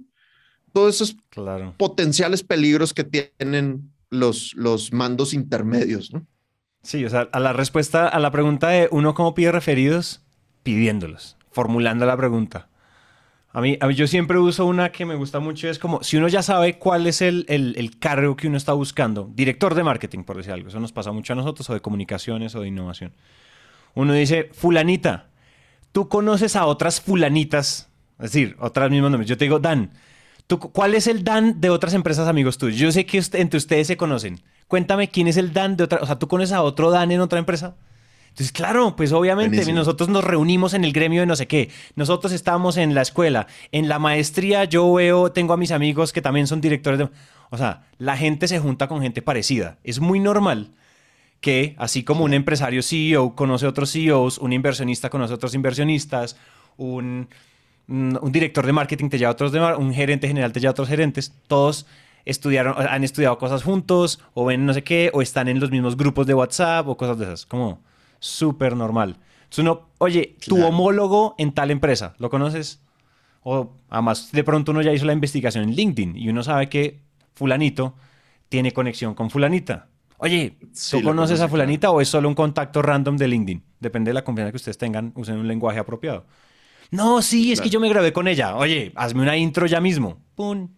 [0.72, 1.16] todos esos
[1.76, 6.26] potenciales peligros que tienen los, los mandos intermedios, ¿no?
[6.82, 10.22] Sí, o sea, a la respuesta a la pregunta de uno cómo pide referidos,
[10.62, 12.68] pidiéndolos, formulando la pregunta.
[13.52, 16.40] A mí, yo siempre uso una que me gusta mucho, es como, si uno ya
[16.40, 20.36] sabe cuál es el, el, el, cargo que uno está buscando, director de marketing, por
[20.36, 23.12] decir algo, eso nos pasa mucho a nosotros, o de comunicaciones o de innovación.
[23.94, 25.30] Uno dice, fulanita,
[25.90, 27.90] tú conoces a otras fulanitas,
[28.20, 29.28] es decir, otras mismas nombres.
[29.28, 29.90] Yo te digo, Dan,
[30.46, 32.78] ¿tú, ¿cuál es el Dan de otras empresas amigos tuyos?
[32.78, 34.40] Yo sé que entre ustedes se conocen.
[34.70, 37.20] Cuéntame quién es el Dan de otra, o sea, ¿tú conoces a otro Dan en
[37.20, 37.74] otra empresa?
[38.28, 41.70] Entonces, claro, pues obviamente nosotros nos reunimos en el gremio de no sé qué.
[41.96, 43.48] Nosotros estamos en la escuela.
[43.72, 47.08] En la maestría yo veo, tengo a mis amigos que también son directores de...
[47.50, 49.78] O sea, la gente se junta con gente parecida.
[49.82, 50.70] Es muy normal
[51.40, 56.36] que, así como un empresario CEO conoce otros CEOs, un inversionista conoce otros inversionistas,
[56.76, 57.28] un,
[57.88, 60.72] un director de marketing te lleva a otros, de, un gerente general te lleva a
[60.78, 61.86] otros gerentes, todos
[62.30, 65.96] estudiaron, han estudiado cosas juntos, o ven no sé qué, o están en los mismos
[65.96, 67.46] grupos de WhatsApp, o cosas de esas.
[67.46, 67.82] Como
[68.18, 69.18] súper normal.
[69.44, 72.80] Entonces uno, oye, tu homólogo en tal empresa, ¿lo conoces?
[73.42, 77.00] O además, de pronto uno ya hizo la investigación en LinkedIn y uno sabe que
[77.34, 77.94] fulanito
[78.48, 79.88] tiene conexión con fulanita.
[80.18, 80.58] Oye,
[80.90, 83.64] ¿tú conoces a fulanita o es solo un contacto random de LinkedIn?
[83.80, 86.26] Depende de la confianza que ustedes tengan, usen un lenguaje apropiado.
[86.90, 88.56] No, sí, es que yo me grabé con ella.
[88.56, 90.18] Oye, hazme una intro ya mismo.
[90.34, 90.68] Pum.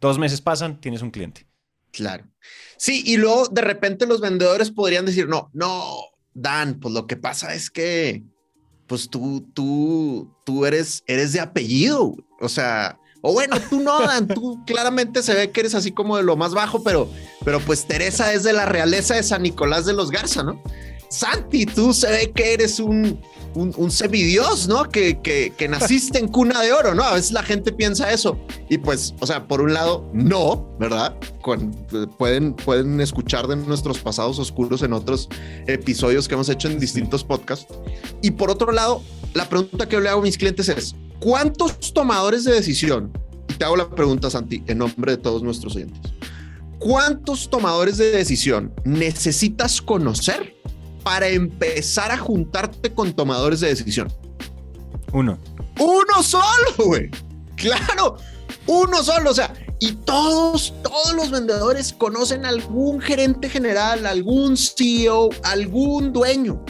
[0.00, 1.46] Dos meses pasan, tienes un cliente.
[1.92, 2.24] Claro.
[2.76, 5.96] Sí, y luego de repente los vendedores podrían decir, no, no,
[6.32, 8.22] Dan, pues lo que pasa es que,
[8.86, 14.28] pues tú, tú, tú eres, eres de apellido, o sea, o bueno, tú no, Dan,
[14.28, 17.10] tú claramente se ve que eres así como de lo más bajo, pero,
[17.44, 20.62] pero pues Teresa es de la realeza de San Nicolás de los Garza, ¿no?
[21.10, 23.20] Santi, tú se ve que eres un,
[23.54, 24.88] un, un semidios, ¿no?
[24.88, 27.02] Que, que, que, naciste en cuna de oro, ¿no?
[27.02, 28.38] A veces la gente piensa eso.
[28.68, 31.16] Y pues, o sea, por un lado, no, ¿verdad?
[32.18, 35.28] pueden, pueden escuchar de nuestros pasados oscuros en otros
[35.66, 37.74] episodios que hemos hecho en distintos podcasts.
[38.22, 39.02] Y por otro lado,
[39.34, 43.12] la pregunta que le hago a mis clientes es, ¿cuántos tomadores de decisión?
[43.48, 46.12] Y te hago la pregunta, Santi, en nombre de todos nuestros oyentes.
[46.78, 50.59] ¿Cuántos tomadores de decisión necesitas conocer
[51.02, 54.12] para empezar a juntarte con tomadores de decisión?
[55.12, 55.38] Uno.
[55.78, 57.10] Uno solo, güey.
[57.56, 58.16] Claro,
[58.66, 59.30] uno solo.
[59.30, 66.62] O sea, y todos, todos los vendedores conocen algún gerente general, algún CEO, algún dueño.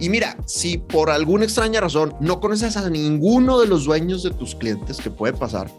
[0.00, 4.30] Y mira, si por alguna extraña razón no conoces a ninguno de los dueños de
[4.30, 5.70] tus clientes, que puede pasar,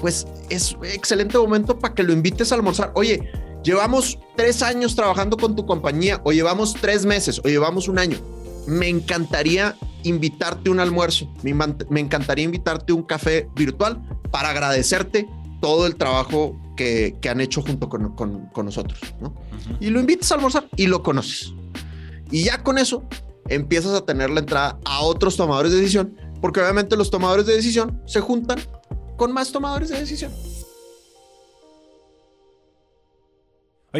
[0.00, 2.90] pues es un excelente momento para que lo invites a almorzar.
[2.94, 3.30] Oye,
[3.64, 8.18] llevamos tres años trabajando con tu compañía o llevamos tres meses o llevamos un año.
[8.66, 14.00] Me encantaría invitarte un almuerzo, me, encantaría invitarte un café virtual
[14.30, 15.28] para agradecerte
[15.60, 19.00] todo el trabajo que, han hecho junto con, nosotros.
[19.80, 21.52] Y lo invitas a almorzar y lo conoces.
[22.30, 23.02] Y ya con eso
[23.48, 27.54] empiezas a tener la entrada a otros tomadores de decisión, porque obviamente los tomadores de
[27.54, 28.58] decisión se juntan
[29.16, 30.32] con más tomadores de decisión.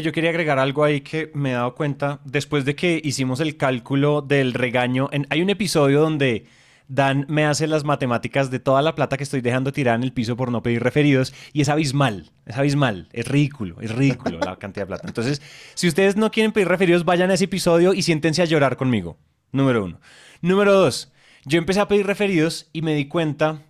[0.02, 3.56] Yo quería agregar algo ahí que me he dado cuenta después de que hicimos el
[3.56, 5.08] cálculo del regaño.
[5.30, 6.46] hay un episodio donde
[6.86, 10.12] Dan me hace las matemáticas de toda la plata que estoy dejando tirada en el
[10.12, 14.56] piso por no pedir referidos y es abismal, es abismal, es ridículo, es ridículo la
[14.56, 15.08] cantidad de plata.
[15.08, 15.40] Entonces,
[15.74, 19.16] si ustedes no quieren pedir referidos, vayan a ese episodio y siéntense a llorar conmigo.
[19.50, 20.00] Número uno.
[20.42, 21.10] Número dos,
[21.46, 23.62] yo empecé a pedir referidos y me di cuenta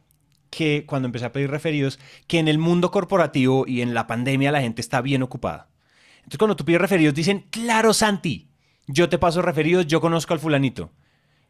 [0.50, 4.50] que cuando empecé a pedir referidos, que en el mundo corporativo y en la pandemia
[4.50, 5.68] la gente está bien ocupada.
[6.24, 8.48] Entonces cuando tú pides referidos dicen, claro Santi,
[8.86, 10.90] yo te paso referidos, yo conozco al fulanito.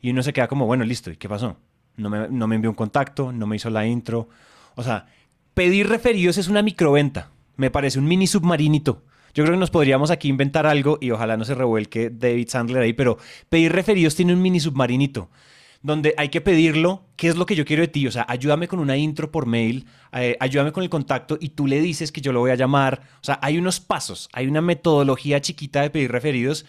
[0.01, 1.57] Y uno se queda como, bueno, listo, ¿y qué pasó?
[1.97, 4.29] No me, no me envió un contacto, no me hizo la intro.
[4.75, 5.07] O sea,
[5.55, 7.31] pedir referidos es una microventa.
[7.57, 9.05] Me parece un mini submarinito.
[9.33, 12.83] Yo creo que nos podríamos aquí inventar algo y ojalá no se revuelque David Sandler
[12.83, 15.31] ahí, pero pedir referidos tiene un mini submarinito
[15.85, 18.69] donde hay que pedirlo, qué es lo que yo quiero de ti, o sea, ayúdame
[18.69, 22.23] con una intro por mail, eh, ayúdame con el contacto y tú le dices que
[22.23, 25.91] yo lo voy a llamar, o sea, hay unos pasos, hay una metodología chiquita de
[25.91, 26.65] pedir referidos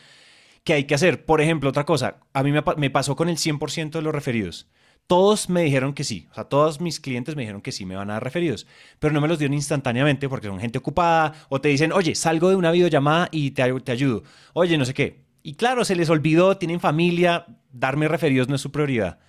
[0.65, 1.23] que hay que hacer.
[1.23, 4.67] Por ejemplo, otra cosa, a mí me, me pasó con el 100% de los referidos.
[5.07, 7.95] Todos me dijeron que sí, o sea, todos mis clientes me dijeron que sí me
[7.95, 8.67] van a dar referidos,
[8.99, 12.49] pero no me los dieron instantáneamente porque son gente ocupada o te dicen, oye, salgo
[12.49, 14.23] de una videollamada y te, te ayudo,
[14.53, 15.24] oye, no sé qué.
[15.45, 19.19] Y claro, se les olvidó, tienen familia, darme referidos no es su prioridad.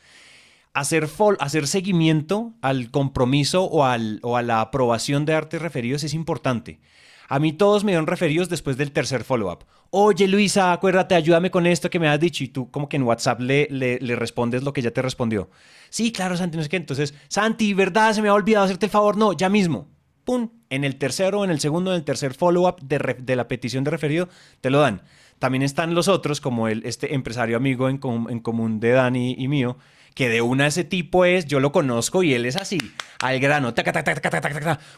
[0.72, 6.14] Hacer, hacer seguimiento al compromiso o, al, o a la aprobación de darte referidos es
[6.14, 6.80] importante.
[7.28, 9.66] A mí todos me dieron referidos después del tercer follow-up.
[9.90, 12.44] Oye, Luisa, acuérdate, ayúdame con esto que me has dicho.
[12.44, 15.50] Y tú como que en WhatsApp le, le, respondes lo que ya te respondió.
[15.90, 16.76] Sí, claro, Santi, no sé qué.
[16.76, 18.14] Entonces, Santi, ¿verdad?
[18.14, 19.18] Se me ha olvidado hacerte el favor.
[19.18, 19.90] No, ya mismo.
[20.24, 20.48] ¡Pum!
[20.70, 23.90] En el tercero, en el segundo, en el tercer follow-up de, de la petición de
[23.90, 24.30] referido,
[24.62, 25.02] te lo dan.
[25.38, 29.48] También están los otros, como el, este empresario amigo en, en común de Dani y
[29.48, 29.76] mío,
[30.16, 32.78] que de una ese tipo es, yo lo conozco y él es así,
[33.20, 33.74] al grano,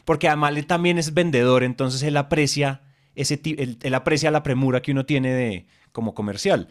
[0.04, 2.82] porque además él también es vendedor, entonces él aprecia
[3.16, 6.68] ese él, él, aprecia la premura que uno tiene de como comercial.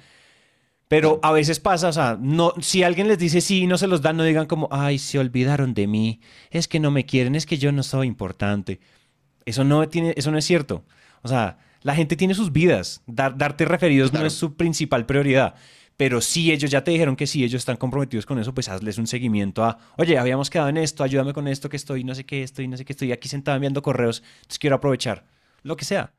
[0.88, 3.88] Pero a veces pasa, o sea, no, si alguien les dice sí y no se
[3.88, 7.36] los dan, no digan como, ay, se olvidaron de mí, es que no me quieren,
[7.36, 8.80] es que yo no soy importante.
[9.46, 10.86] Eso no, tiene, eso no es cierto.
[11.22, 13.02] O sea, la gente tiene sus vidas.
[13.06, 15.56] darte referidos no es su principal prioridad.
[15.98, 19.00] Pero si ellos ya te dijeron que sí, ellos están comprometidos con eso, pues hazles
[19.00, 22.24] un seguimiento a, oye, habíamos quedado en esto, ayúdame con esto, que estoy, no sé
[22.24, 25.26] qué, estoy, no sé qué, estoy aquí sentado enviando correos, entonces quiero aprovechar.
[25.64, 26.14] Lo que sea.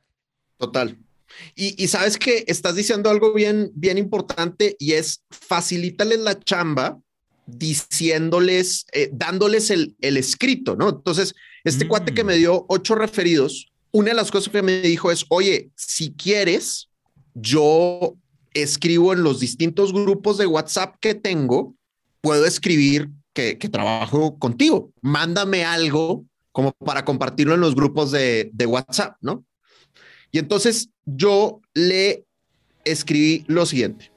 [0.57, 0.99] Total.
[1.55, 6.99] Y, sabes que estás diciendo algo bien, bien importante y es facilítales la chamba
[7.47, 10.88] diciéndoles, eh, dándoles el, el, escrito, ¿no?
[10.88, 12.38] Entonces, este cuate que me mm.
[12.38, 16.90] dio ocho referidos, una de las cosas que me dijo es, oye, si quieres,
[17.35, 18.14] yo
[18.53, 21.74] escribo en los distintos grupos de WhatsApp que tengo,
[22.20, 24.92] puedo escribir que, trabajo contigo.
[25.01, 29.44] Mándame algo como para compartirlo en los grupos de, de WhatsApp, ¿no?
[30.33, 32.24] Y entonces yo le
[32.85, 34.12] escribí lo siguiente.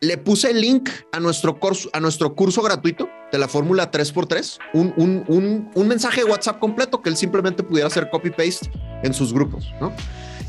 [0.00, 4.58] Le puse el link a nuestro curso, a nuestro curso gratuito de la fórmula 3x3,
[4.74, 8.70] un, un, un, un mensaje de WhatsApp completo que él simplemente pudiera hacer copy-paste
[9.02, 9.94] en sus grupos, ¿no?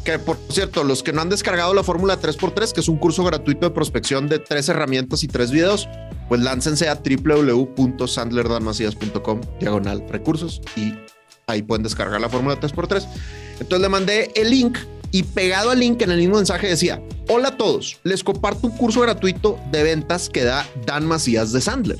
[0.03, 3.23] Que por cierto, los que no han descargado la fórmula 3x3, que es un curso
[3.23, 5.87] gratuito de prospección de tres herramientas y tres videos,
[6.27, 10.95] pues láncense a www.sandlerdanmacías.com diagonal recursos y
[11.45, 13.05] ahí pueden descargar la fórmula 3x3.
[13.59, 14.79] Entonces le mandé el link
[15.11, 18.77] y pegado al link en el mismo mensaje decía, hola a todos, les comparto un
[18.77, 21.99] curso gratuito de ventas que da Dan Macías de Sandler.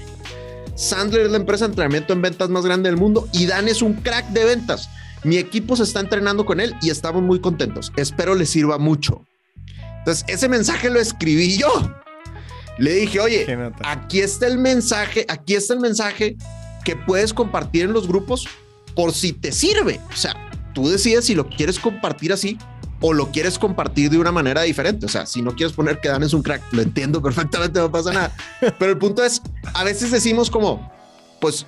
[0.75, 3.81] Sandler es la empresa de entrenamiento en ventas más grande del mundo y Dan es
[3.81, 4.89] un crack de ventas.
[5.23, 7.91] Mi equipo se está entrenando con él y estamos muy contentos.
[7.95, 9.25] Espero les sirva mucho.
[9.99, 11.69] Entonces, ese mensaje lo escribí yo.
[12.79, 13.45] Le dije, oye,
[13.83, 16.37] aquí está el mensaje, aquí está el mensaje
[16.83, 18.47] que puedes compartir en los grupos
[18.95, 19.99] por si te sirve.
[20.11, 20.35] O sea,
[20.73, 22.57] tú decides si lo quieres compartir así
[23.01, 25.05] o lo quieres compartir de una manera diferente.
[25.05, 27.91] O sea, si no quieres poner que Dan es un crack, lo entiendo perfectamente, no
[27.91, 28.35] pasa nada.
[28.79, 29.41] Pero el punto es,
[29.73, 30.91] a veces decimos como,
[31.39, 31.65] pues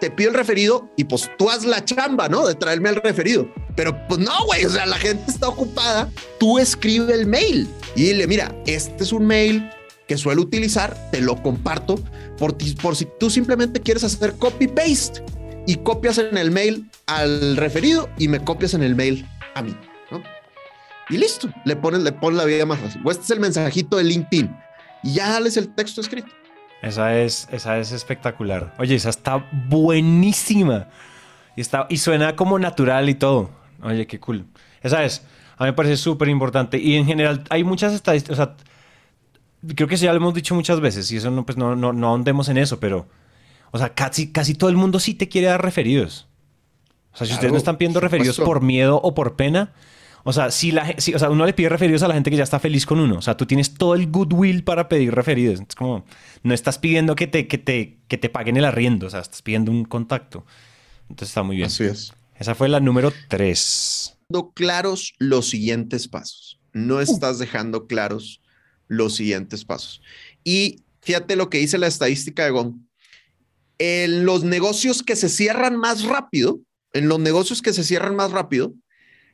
[0.00, 2.46] te pido el referido y pues tú haz la chamba, ¿no?
[2.46, 3.48] De traerme al referido.
[3.74, 8.04] Pero pues no, güey, o sea, la gente está ocupada, tú escribe el mail y
[8.04, 9.68] dile, mira, este es un mail
[10.06, 11.96] que suelo utilizar, te lo comparto
[12.38, 15.24] por, por si tú simplemente quieres hacer copy-paste
[15.66, 19.76] y copias en el mail al referido y me copias en el mail a mí.
[21.08, 23.00] Y listo, le pones, le pones la vida más fácil.
[23.04, 24.56] O este es el mensajito de LinkedIn
[25.02, 26.28] y ya dales el texto escrito.
[26.82, 28.74] Esa es, esa es espectacular.
[28.78, 30.88] Oye, esa está buenísima.
[31.56, 33.50] Y, está, y suena como natural y todo.
[33.82, 34.46] Oye, qué cool.
[34.82, 35.22] Esa es.
[35.56, 36.78] A mí me parece súper importante.
[36.78, 38.38] Y en general hay muchas estadísticas.
[38.38, 38.56] O sea,
[39.74, 41.10] creo que eso ya lo hemos dicho muchas veces.
[41.12, 42.78] Y eso no, pues no, no, no ahondemos en eso.
[42.78, 43.08] Pero,
[43.70, 46.28] o sea, casi, casi todo el mundo sí te quiere dar referidos.
[47.12, 49.72] O sea, si ustedes no están pidiendo referidos por miedo o por pena,
[50.28, 52.42] o sea, si la, o sea, uno le pide referidos a la gente que ya
[52.42, 53.18] está feliz con uno.
[53.18, 55.60] O sea, tú tienes todo el goodwill para pedir referidos.
[55.60, 56.04] Es como,
[56.42, 59.06] no estás pidiendo que te, que te, que te paguen el arriendo.
[59.06, 60.44] O sea, estás pidiendo un contacto.
[61.02, 61.68] Entonces está muy bien.
[61.68, 62.12] Así es.
[62.34, 64.18] Esa fue la número tres.
[64.28, 66.58] Dejando claros los siguientes pasos.
[66.72, 67.00] No uh.
[67.02, 68.42] estás dejando claros
[68.88, 70.02] los siguientes pasos.
[70.42, 72.88] Y fíjate lo que dice la estadística de GON.
[73.78, 76.58] En los negocios que se cierran más rápido,
[76.94, 78.74] en los negocios que se cierran más rápido,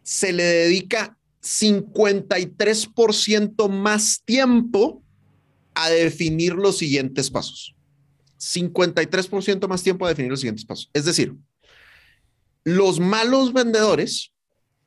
[0.02, 5.02] se le dedica 53% más tiempo
[5.74, 7.74] a definir los siguientes pasos.
[8.38, 10.88] 53% más tiempo a definir los siguientes pasos.
[10.92, 11.34] Es decir,
[12.64, 14.32] los malos vendedores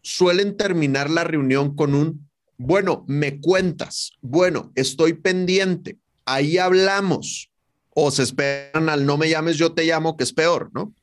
[0.01, 7.49] suelen terminar la reunión con un, bueno, me cuentas, bueno, estoy pendiente, ahí hablamos,
[7.89, 10.93] o se esperan al no me llames, yo te llamo, que es peor, ¿no?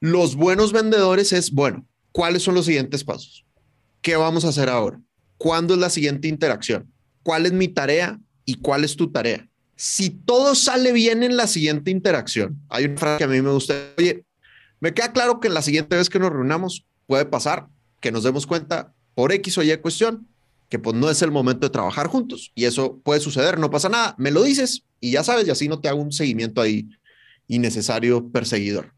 [0.00, 3.44] Los buenos vendedores es, bueno, ¿cuáles son los siguientes pasos?
[4.02, 5.00] ¿Qué vamos a hacer ahora?
[5.36, 6.92] ¿Cuándo es la siguiente interacción?
[7.22, 9.48] ¿Cuál es mi tarea y cuál es tu tarea?
[9.76, 13.50] Si todo sale bien en la siguiente interacción, hay una frase que a mí me
[13.50, 14.24] gusta, oye,
[14.80, 17.68] me queda claro que la siguiente vez que nos reunamos puede pasar
[18.00, 20.28] que nos demos cuenta por X o Y cuestión
[20.68, 23.88] que pues no es el momento de trabajar juntos y eso puede suceder, no pasa
[23.88, 26.88] nada, me lo dices y ya sabes y así no te hago un seguimiento ahí
[27.46, 28.92] innecesario perseguidor.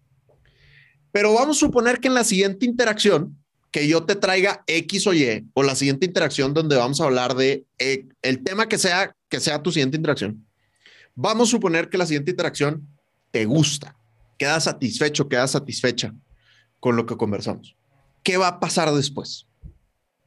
[1.12, 3.39] Pero vamos a suponer que en la siguiente interacción
[3.70, 7.34] que yo te traiga X o Y o la siguiente interacción donde vamos a hablar
[7.36, 10.44] de eh, el tema que sea que sea tu siguiente interacción.
[11.14, 12.86] Vamos a suponer que la siguiente interacción
[13.30, 13.96] te gusta
[14.40, 16.14] queda satisfecho, queda satisfecha
[16.80, 17.76] con lo que conversamos.
[18.22, 19.46] ¿Qué va a pasar después?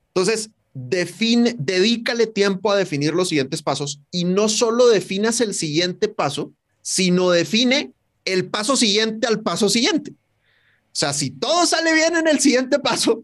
[0.10, 6.10] Entonces, define, dedícale tiempo a definir los siguientes pasos y no solo definas el siguiente
[6.10, 7.91] paso, sino define
[8.24, 10.12] el paso siguiente al paso siguiente.
[10.12, 13.24] O sea, si todo sale bien en el siguiente paso,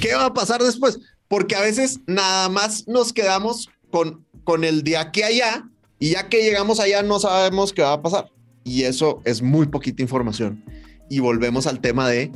[0.00, 0.98] ¿qué va a pasar después?
[1.28, 5.68] Porque a veces nada más nos quedamos con, con el de aquí a allá
[5.98, 8.30] y ya que llegamos allá no sabemos qué va a pasar
[8.66, 10.62] y eso es muy poquita información.
[11.08, 12.32] Y volvemos al tema de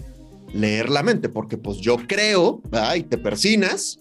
[0.55, 2.63] leer la mente, porque pues yo creo,
[2.97, 3.99] y te persinas,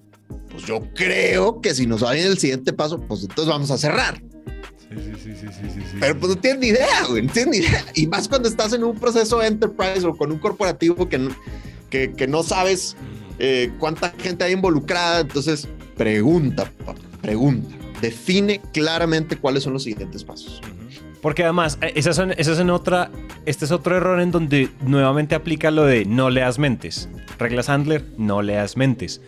[0.52, 3.80] pues yo creo que si nos va bien el siguiente paso, pues entonces vamos a
[3.80, 4.22] cerrar.
[4.78, 7.66] Sí, sí, sí, sí, sí, Pero pues no tienes ni idea, güey, no tienes ni
[7.66, 7.84] idea.
[7.96, 11.36] Y más cuando estás en un proceso enterprise o con un corporativo que no,
[11.90, 12.96] que, que no sabes
[13.40, 15.68] eh, cuánta gente hay involucrada, entonces
[15.98, 16.72] pregunta,
[17.22, 17.76] pregunta.
[18.02, 20.62] Define claramente cuáles son los siguientes pasos.
[21.22, 23.12] Porque además, eh, son, en otra,
[23.46, 27.10] este es otro error en donde nuevamente aplica lo de no leas mentes.
[27.38, 29.22] Reglas Handler, no leas mentes.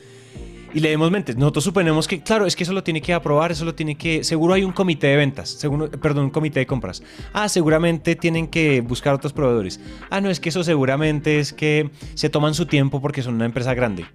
[0.73, 1.35] Y leemos mentes.
[1.35, 4.23] Nosotros suponemos que, claro, es que eso lo tiene que aprobar, eso lo tiene que...
[4.23, 7.03] Seguro hay un comité de ventas, seguro, perdón, un comité de compras.
[7.33, 9.79] Ah, seguramente tienen que buscar otros proveedores.
[10.09, 13.45] Ah, no, es que eso seguramente es que se toman su tiempo porque son una
[13.45, 14.05] empresa grande.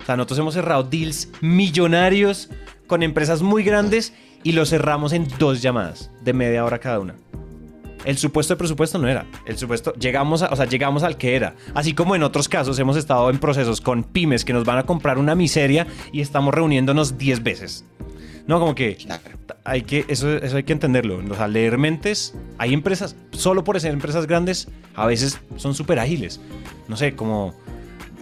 [0.00, 2.48] O sea, nosotros hemos cerrado deals millonarios
[2.86, 7.16] con empresas muy grandes y lo cerramos en dos llamadas de media hora cada una.
[8.04, 9.26] El supuesto de presupuesto no era.
[9.46, 11.54] El supuesto, llegamos, a, o sea, llegamos al que era.
[11.74, 14.84] Así como en otros casos hemos estado en procesos con pymes que nos van a
[14.84, 17.84] comprar una miseria y estamos reuniéndonos 10 veces.
[18.46, 18.96] No, como que
[19.64, 21.18] hay que, eso, eso hay que entenderlo.
[21.18, 25.98] O sea, leer mentes, hay empresas, solo por ser empresas grandes, a veces son súper
[25.98, 26.40] ágiles.
[26.86, 27.54] No sé, como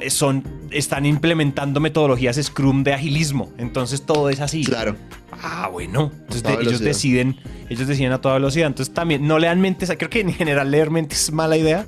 [0.09, 3.53] son, están implementando metodologías Scrum de agilismo.
[3.59, 4.65] Entonces todo es así.
[4.65, 4.97] Claro.
[5.43, 6.11] Ah, bueno.
[6.29, 7.37] Entonces ellos deciden,
[7.69, 8.67] ellos deciden a toda velocidad.
[8.67, 9.91] Entonces también no lean mentes.
[9.97, 11.87] Creo que en general leer mentes es mala idea.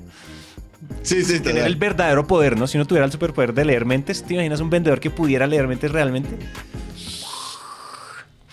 [1.02, 2.66] Sí, sí, Tener el verdadero poder, ¿no?
[2.66, 5.66] Si uno tuviera el superpoder de leer mentes, ¿te imaginas un vendedor que pudiera leer
[5.66, 6.36] mentes realmente?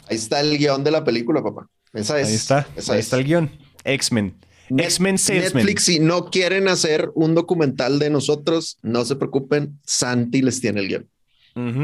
[0.08, 1.68] Ahí está el guion de la película, papá.
[1.94, 2.28] Esa es.
[2.28, 2.68] Ahí está.
[2.90, 3.52] ahí está el guion.
[3.84, 4.36] X-Men.
[4.70, 9.80] X-Men Netflix, si no quieren hacer un documental de nosotros, no se preocupen.
[9.86, 11.10] Santi les tiene el guion.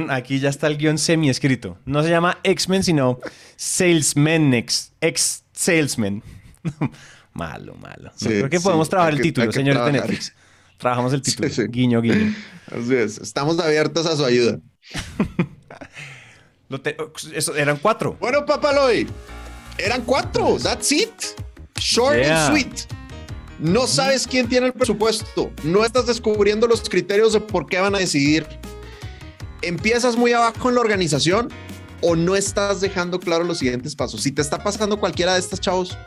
[0.10, 1.78] Aquí ya está el guion semi escrito.
[1.86, 3.20] No se llama X-Men, sino
[3.56, 6.24] Salesman X, X Salesman.
[7.34, 8.12] malo, malo.
[8.20, 10.34] creo que podemos trabajar el título, señores de Netflix.
[10.78, 11.50] Trabajamos el título.
[11.70, 12.34] Guiño, guiño.
[12.72, 13.18] Así es.
[13.18, 14.60] Estamos abiertos a su ayuda.
[17.34, 18.16] Eso, eran cuatro.
[18.20, 19.08] Bueno, Papaloy,
[19.78, 20.58] eran cuatro.
[20.62, 21.10] That's it.
[21.80, 23.00] Short and sweet.
[23.60, 25.52] No sabes quién tiene el presupuesto.
[25.64, 28.48] No estás descubriendo los criterios de por qué van a decidir.
[29.62, 31.50] Empiezas muy abajo en la organización
[32.02, 34.22] o no estás dejando claro los siguientes pasos.
[34.22, 35.98] Si te está pasando cualquiera de estos chavos,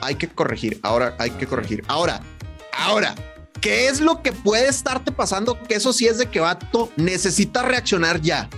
[0.00, 0.80] hay que corregir.
[0.82, 1.84] Ahora hay que corregir.
[1.88, 2.22] Ahora,
[2.72, 3.14] ahora,
[3.60, 5.60] ¿qué es lo que puede estarte pasando?
[5.62, 8.48] Que eso sí es de que vato necesita reaccionar ya.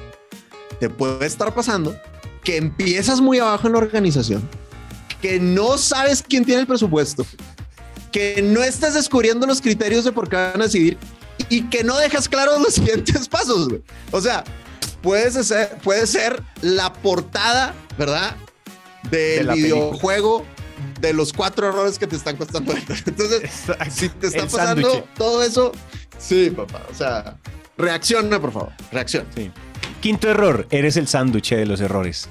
[0.79, 1.97] Te puede estar pasando
[2.45, 4.49] que empiezas muy abajo en la organización
[5.21, 7.27] que no sabes quién tiene el presupuesto,
[8.13, 10.99] que no estás descubriendo los criterios de por qué van a decidir
[11.49, 13.69] y que no dejas claros los siguientes pasos.
[14.11, 14.45] O sea,
[15.03, 18.37] puede ser, puede ser la portada, ¿verdad?
[19.11, 20.45] Del videojuego
[21.01, 22.75] de los cuatro errores que te están costando.
[23.07, 23.51] Entonces,
[23.91, 25.73] si te está pasando todo eso,
[26.19, 26.83] sí, papá.
[26.91, 27.37] O sea,
[27.77, 28.73] reacciona, por favor.
[28.91, 29.29] Reacciona.
[30.01, 32.29] Quinto error, eres el sándwich de los errores.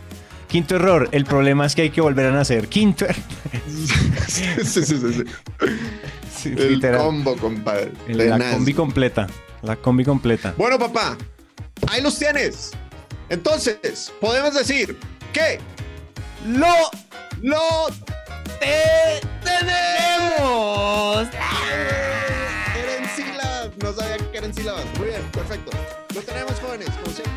[0.48, 2.68] Quinto error, el problema es que hay que volver a nacer.
[2.68, 3.24] Quinto error.
[4.28, 5.24] sí, sí, sí,
[6.34, 6.54] sí.
[6.58, 7.92] el combo, compadre.
[8.08, 9.28] la combi completa.
[9.62, 10.54] La combi completa.
[10.58, 11.18] Bueno, papá,
[11.90, 12.72] ahí los tienes.
[13.30, 14.98] Entonces, podemos decir
[15.34, 15.60] que
[16.48, 16.76] lo,
[17.42, 17.88] lo
[18.60, 21.28] te tenemos.
[22.76, 23.70] Era en sílabas.
[23.82, 24.86] No sabía que eran sílabas.
[24.98, 25.72] Muy bien, perfecto.
[26.14, 27.35] Lo tenemos, jóvenes, como siempre